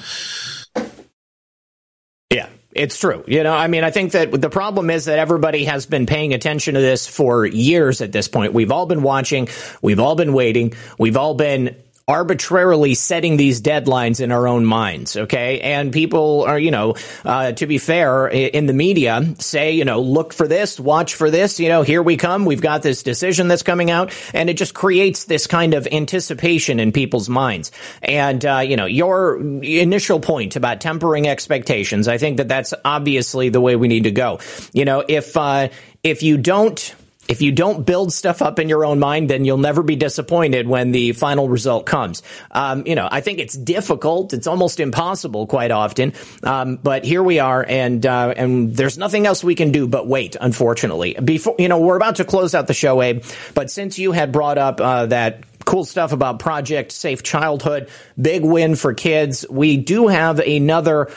[2.32, 2.50] Yeah.
[2.74, 3.24] It's true.
[3.26, 6.36] You know, I mean, I think that the problem is that everybody has been paying
[6.36, 8.54] attention to this for years at this point.
[8.54, 9.48] We've all been watching.
[9.82, 10.74] We've all been waiting.
[11.00, 11.76] We've all been
[12.10, 15.18] arbitrarily setting these deadlines in our own minds.
[15.18, 15.60] Okay.
[15.60, 16.96] And people are, you know,
[17.26, 21.30] uh, to be fair, in the media say, you know, look for this, watch for
[21.30, 22.46] this, you know, here we come.
[22.46, 26.80] We've got this decision that's coming out and it just creates this kind of anticipation
[26.80, 27.74] in people's minds.
[28.02, 33.50] And, uh, you know, your initial point about tempering expectations, I think that that's obviously
[33.50, 34.40] the way we need to go.
[34.72, 35.68] You know, if, uh,
[36.04, 36.96] if you don't,
[37.28, 40.68] if you don't build stuff up in your own mind, then you'll never be disappointed
[40.68, 42.24] when the final result comes.
[42.52, 44.34] Um, you know, I think it's difficult.
[44.34, 46.14] It's almost impossible quite often.
[46.44, 50.08] Um, but here we are, and uh, and there's nothing else we can do but
[50.08, 50.36] wait.
[50.40, 53.24] Unfortunately, before you know, we're about to close out the show, Abe.
[53.54, 58.44] But since you had brought up uh, that cool stuff about Project Safe Childhood, big
[58.44, 59.46] win for kids.
[59.50, 61.12] We do have another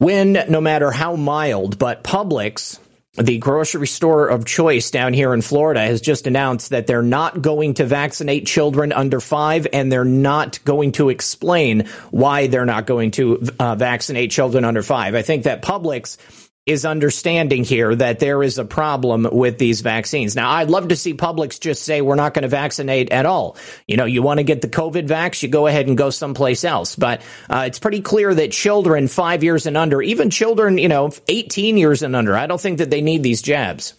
[0.00, 2.80] win, no matter how mild, but Publix
[3.16, 7.42] the grocery store of choice down here in Florida has just announced that they're not
[7.42, 12.86] going to vaccinate children under five, and they're not going to explain why they're not
[12.86, 15.14] going to uh, vaccinate children under five.
[15.14, 16.18] I think that Publix
[16.66, 20.34] is understanding here that there is a problem with these vaccines.
[20.34, 23.56] Now, I'd love to see Publix just say we're not going to vaccinate at all.
[23.86, 26.64] You know, you want to get the COVID vax, you go ahead and go someplace
[26.64, 26.96] else.
[26.96, 31.12] But uh, it's pretty clear that children five years and under, even children, you know,
[31.28, 33.94] 18 years and under, I don't think that they need these jabs.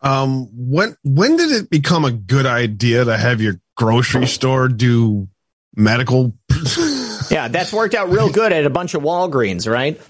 [0.00, 5.28] Um, when when did it become a good idea to have your grocery store do
[5.74, 6.36] medical?
[7.32, 10.00] yeah, that's worked out real good at a bunch of Walgreens, right?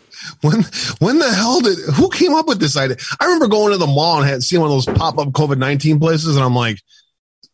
[0.40, 0.64] When
[0.98, 2.96] when the hell did who came up with this idea?
[3.20, 5.58] I remember going to the mall and had seen one of those pop up COVID
[5.58, 6.78] nineteen places, and I'm like,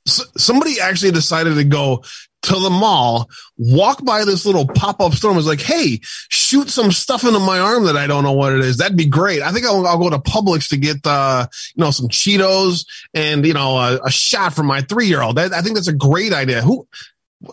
[0.07, 2.03] somebody actually decided to go
[2.45, 6.69] to the mall, walk by this little pop up store, and was like, "Hey, shoot
[6.69, 8.77] some stuff into my arm that I don't know what it is.
[8.77, 9.41] That'd be great.
[9.41, 12.85] I think I'll, I'll go to Publix to get uh, you know some Cheetos
[13.15, 15.39] and you know a, a shot for my three year old.
[15.39, 16.61] I think that's a great idea.
[16.61, 16.87] Who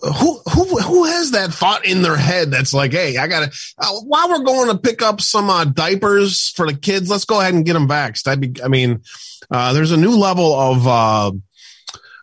[0.02, 3.92] who who who has that thought in their head that's like hey i gotta uh,
[4.06, 7.54] while we're going to pick up some uh, diapers for the kids let's go ahead
[7.54, 8.28] and get them vaxxed.
[8.28, 9.02] I be i mean
[9.50, 10.88] uh, there's a new level of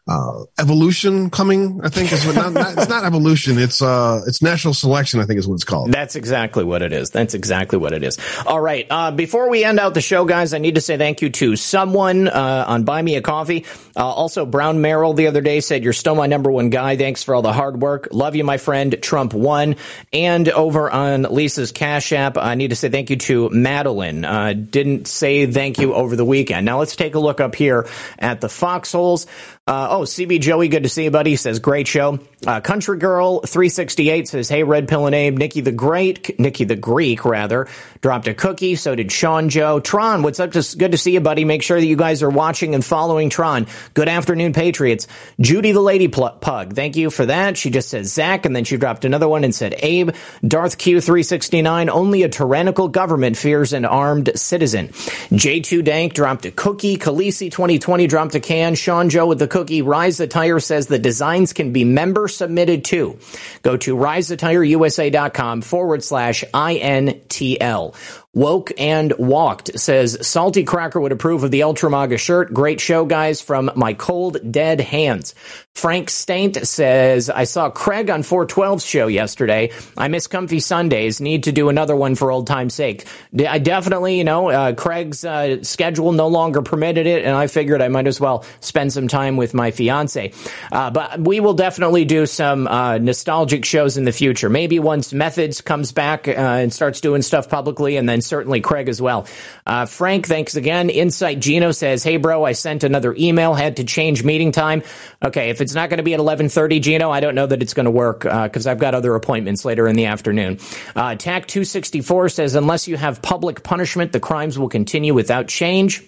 [0.09, 1.81] uh, evolution coming.
[1.85, 3.59] I think is what not, not, it's not evolution.
[3.59, 5.21] It's uh, it's natural selection.
[5.21, 5.93] I think is what it's called.
[5.93, 7.11] That's exactly what it is.
[7.11, 8.19] That's exactly what it is.
[8.47, 8.87] All right.
[8.89, 11.57] Uh, before we end out the show, guys, I need to say thank you to
[11.57, 13.67] someone uh, on Buy Me a Coffee.
[13.95, 16.97] Uh, also, Brown Merrill the other day said you're still my number one guy.
[16.97, 18.09] Thanks for all the hard work.
[18.11, 18.97] Love you, my friend.
[19.03, 19.77] Trump won.
[20.13, 24.25] And over on Lisa's Cash App, I need to say thank you to Madeline.
[24.25, 26.65] Uh, didn't say thank you over the weekend.
[26.65, 27.87] Now let's take a look up here
[28.19, 29.27] at the foxholes.
[29.69, 31.37] Uh, oh, CB Joey, good to see you, buddy.
[31.37, 32.21] Says great show.
[32.47, 36.41] Uh, Country Girl three sixty eight says, "Hey, Red Pill and Abe, Nikki the Great,
[36.41, 37.69] Nikki the Greek rather,
[38.01, 38.77] dropped a cookie.
[38.77, 39.79] So did Sean Joe.
[39.79, 40.53] Tron, what's up?
[40.53, 41.45] Just good to see you, buddy.
[41.45, 43.67] Make sure that you guys are watching and following Tron.
[43.93, 45.07] Good afternoon, Patriots.
[45.39, 47.59] Judy the Lady Pug, thank you for that.
[47.59, 50.15] She just said Zach, and then she dropped another one and said Abe.
[50.47, 51.91] Darth Q three sixty nine.
[51.91, 54.93] Only a tyrannical government fears an armed citizen.
[55.31, 56.97] J two Dank dropped a cookie.
[56.97, 58.75] Khaleesi twenty twenty dropped a can.
[58.75, 59.58] Sean Joe with the cookie.
[59.83, 63.19] Rise the Tire says the designs can be member submitted too.
[63.63, 67.95] Go to risethetireusa.com forward slash INTL.
[68.35, 72.53] Woke and Walked says Salty Cracker would approve of the Ultramaga shirt.
[72.53, 75.35] Great show, guys, from my cold, dead hands.
[75.79, 79.71] Frank Staint says, I saw Craig on 412's show yesterday.
[79.97, 81.21] I miss Comfy Sundays.
[81.21, 83.07] Need to do another one for old time's sake.
[83.49, 87.81] I definitely, you know, uh, Craig's uh, schedule no longer permitted it, and I figured
[87.81, 90.33] I might as well spend some time with my fiance.
[90.73, 94.51] Uh, but we will definitely do some uh, nostalgic shows in the future.
[94.51, 98.89] Maybe once Methods comes back uh, and starts doing stuff publicly, and then certainly Craig
[98.89, 99.27] as well.
[99.67, 100.91] Uh, Frank, thanks again.
[100.91, 103.55] Insight Gino says, "Hey, bro, I sent another email.
[103.55, 104.83] Had to change meeting time.
[105.25, 107.75] Okay, if it's not going to be at 11:30, Gino, I don't know that it's
[107.75, 110.59] going to work because uh, I've got other appointments later in the afternoon."
[110.95, 116.03] Uh, TAC 264 says, "Unless you have public punishment, the crimes will continue without change."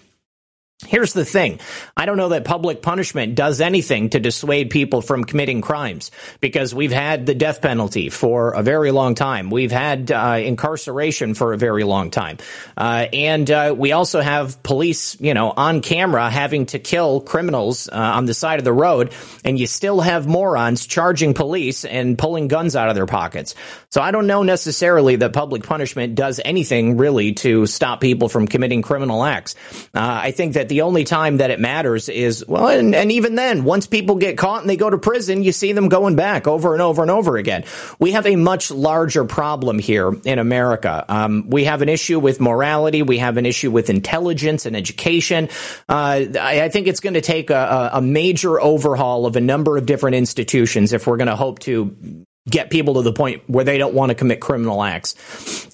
[0.87, 1.61] Here's the thing.
[1.95, 6.75] I don't know that public punishment does anything to dissuade people from committing crimes because
[6.75, 9.51] we've had the death penalty for a very long time.
[9.51, 12.39] We've had uh, incarceration for a very long time.
[12.79, 17.87] Uh, and uh, we also have police, you know, on camera having to kill criminals
[17.89, 19.13] uh, on the side of the road.
[19.45, 23.55] And you still have morons charging police and pulling guns out of their pockets.
[23.91, 28.47] So I don't know necessarily that public punishment does anything really to stop people from
[28.47, 29.57] committing criminal acts.
[29.95, 33.35] Uh, I think that the only time that it matters is, well, and, and even
[33.35, 36.47] then, once people get caught and they go to prison, you see them going back
[36.47, 37.65] over and over and over again.
[37.99, 41.05] We have a much larger problem here in America.
[41.09, 43.03] Um, we have an issue with morality.
[43.03, 45.51] We have an issue with intelligence and education.
[45.89, 49.77] Uh, I, I, think it's going to take a, a major overhaul of a number
[49.77, 53.65] of different institutions if we're going to hope to get people to the point where
[53.65, 55.15] they don't want to commit criminal acts.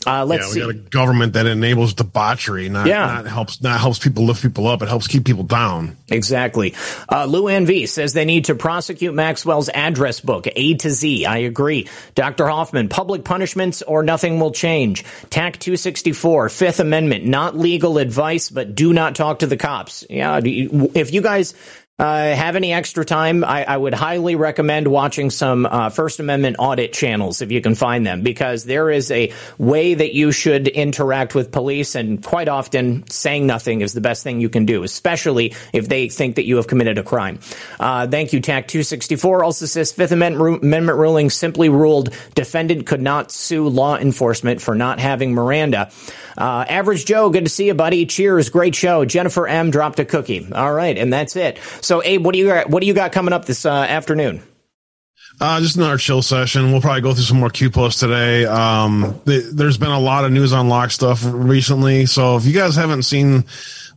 [0.04, 0.78] Uh, let's yeah, we see.
[0.78, 3.06] got a government that enables debauchery, not, Yeah.
[3.06, 4.82] not helps not helps people lift people up.
[4.82, 5.96] It helps keep people down.
[6.08, 6.74] Exactly.
[7.10, 11.24] Uh, Lou Ann V says they need to prosecute Maxwell's address book, A to Z.
[11.24, 11.88] I agree.
[12.14, 12.46] Dr.
[12.48, 15.04] Hoffman, public punishments or nothing will change.
[15.30, 20.04] TAC 264, Fifth Amendment, not legal advice, but do not talk to the cops.
[20.10, 21.54] Yeah, do you- if you guys
[21.98, 26.56] uh, have any extra time, I, I would highly recommend watching some uh, First Amendment
[26.58, 30.68] audit channels if you can find them, because there is a way that you should
[30.68, 34.82] interact with police, and quite often saying nothing is the best thing you can do,
[34.82, 37.38] especially if they think that you have committed a crime.
[37.80, 39.42] Uh, thank you, TAC 264.
[39.42, 44.74] Also says Fifth Amendment, Amendment ruling simply ruled defendant could not sue law enforcement for
[44.74, 45.90] not having Miranda.
[46.36, 48.04] Uh, Average Joe, good to see you, buddy.
[48.04, 49.06] Cheers, great show.
[49.06, 50.46] Jennifer M dropped a cookie.
[50.52, 51.58] All right, and that's it.
[51.86, 54.42] So, Abe, what do you got, what do you got coming up this uh, afternoon?
[55.40, 56.72] Uh, just another chill session.
[56.72, 58.44] We'll probably go through some more Q posts today.
[58.44, 62.06] Um, th- there's been a lot of news unlock stuff recently.
[62.06, 63.44] So if you guys haven't seen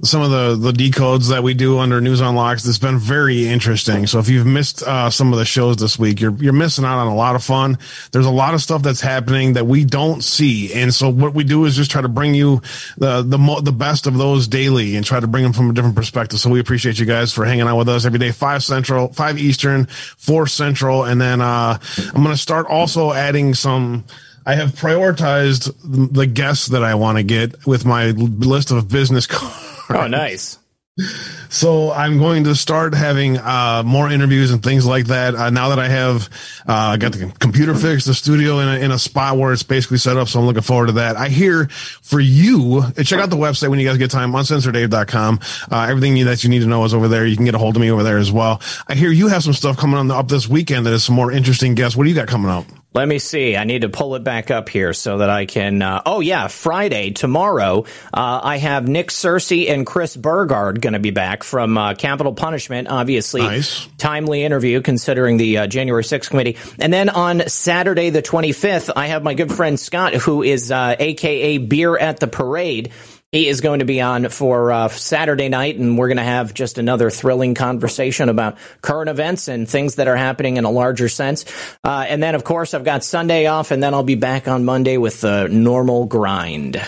[0.02, 4.08] some of the, the decodes that we do under news unlocks, it's been very interesting.
[4.08, 7.00] So if you've missed, uh, some of the shows this week, you're, you're missing out
[7.00, 7.78] on a lot of fun.
[8.12, 10.74] There's a lot of stuff that's happening that we don't see.
[10.74, 12.62] And so what we do is just try to bring you
[12.98, 15.74] the, the, mo- the best of those daily and try to bring them from a
[15.74, 16.40] different perspective.
[16.40, 19.38] So we appreciate you guys for hanging out with us every day, five central, five
[19.38, 21.04] Eastern, four central.
[21.04, 24.06] And then, uh, I'm going to start also adding some,
[24.46, 29.28] I have prioritized the guests that I want to get with my list of business
[29.28, 29.79] cards.
[29.96, 30.58] Oh, nice.
[31.50, 35.34] So I'm going to start having uh, more interviews and things like that.
[35.34, 36.30] Uh, now that I have
[36.68, 39.98] uh, got the computer fixed, the studio in a, in a spot where it's basically
[39.98, 40.28] set up.
[40.28, 41.16] So I'm looking forward to that.
[41.16, 45.40] I hear for you, uh, check out the website when you guys get time, uncensoreddave.com.
[45.72, 47.26] Uh, everything you- that you need to know is over there.
[47.26, 48.62] You can get a hold of me over there as well.
[48.90, 51.32] I hear you have some stuff coming on up this weekend that is some more
[51.32, 51.96] interesting guests.
[51.96, 52.66] What do you got coming up?
[52.92, 53.56] Let me see.
[53.56, 55.80] I need to pull it back up here so that I can.
[55.84, 57.86] Uh, oh yeah, Friday tomorrow.
[58.12, 62.34] Uh, I have Nick Searcy and Chris Burgard going to be back from uh, Capitol
[62.34, 62.88] Punishment.
[62.88, 63.88] Obviously, Nice.
[64.00, 66.58] timely interview considering the uh, January 6th committee.
[66.80, 70.96] And then on Saturday the 25th, I have my good friend Scott, who is uh,
[70.98, 72.92] AKA Beer at the Parade.
[73.32, 76.52] He is going to be on for uh, Saturday night, and we're going to have
[76.52, 81.08] just another thrilling conversation about current events and things that are happening in a larger
[81.08, 81.46] sense.
[81.84, 84.66] Uh, and then, of course, I've got Sunday off, and then I'll be back on
[84.66, 86.82] Monday with the normal grind.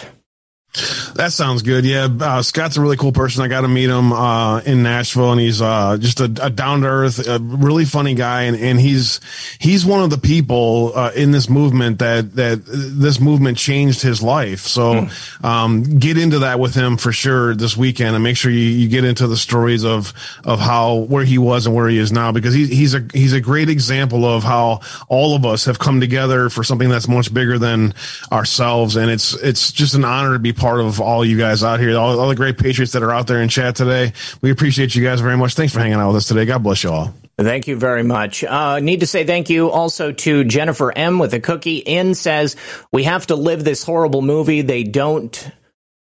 [1.15, 1.83] That sounds good.
[1.83, 3.43] Yeah, uh, Scott's a really cool person.
[3.43, 6.81] I got to meet him uh, in Nashville, and he's uh, just a, a down
[6.81, 9.19] to earth, a really funny guy, and, and he's
[9.59, 14.23] he's one of the people uh, in this movement that that this movement changed his
[14.23, 14.61] life.
[14.61, 15.09] So
[15.43, 18.87] um, get into that with him for sure this weekend, and make sure you, you
[18.87, 20.13] get into the stories of
[20.45, 23.33] of how where he was and where he is now, because he, he's a he's
[23.33, 24.79] a great example of how
[25.09, 27.93] all of us have come together for something that's much bigger than
[28.31, 31.79] ourselves, and it's it's just an honor to be part of all you guys out
[31.79, 34.13] here, all, all the great patriots that are out there in chat today.
[34.41, 35.55] We appreciate you guys very much.
[35.55, 36.45] Thanks for hanging out with us today.
[36.45, 37.13] God bless you all.
[37.39, 38.43] Thank you very much.
[38.43, 41.77] Uh, need to say thank you also to Jennifer M with a cookie.
[41.77, 42.55] In says
[42.91, 44.61] we have to live this horrible movie.
[44.61, 45.51] They don't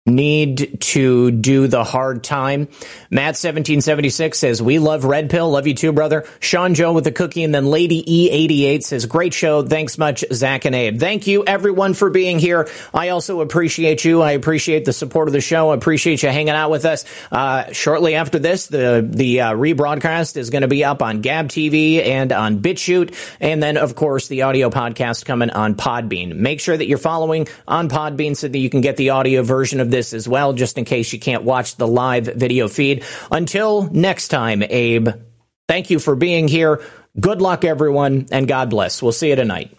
[0.09, 2.67] need to do the hard time.
[3.09, 5.49] Matt seventeen seventy six says we love Red Pill.
[5.49, 6.25] Love you too, brother.
[6.39, 9.63] Sean Joe with the cookie, and then Lady E eighty eight says great show.
[9.63, 10.99] Thanks much, Zach and Abe.
[10.99, 12.69] Thank you everyone for being here.
[12.93, 14.21] I also appreciate you.
[14.21, 15.71] I appreciate the support of the show.
[15.71, 17.05] I appreciate you hanging out with us.
[17.31, 21.49] Uh, shortly after this, the the uh, rebroadcast is going to be up on Gab
[21.49, 26.35] TV and on BitChute, and then of course the audio podcast coming on Podbean.
[26.35, 29.79] Make sure that you're following on Podbean so that you can get the audio version
[29.79, 33.03] of this as well, just in case you can't watch the live video feed.
[33.31, 35.09] Until next time, Abe.
[35.67, 36.83] Thank you for being here.
[37.19, 39.01] Good luck, everyone, and God bless.
[39.01, 39.78] We'll see you tonight.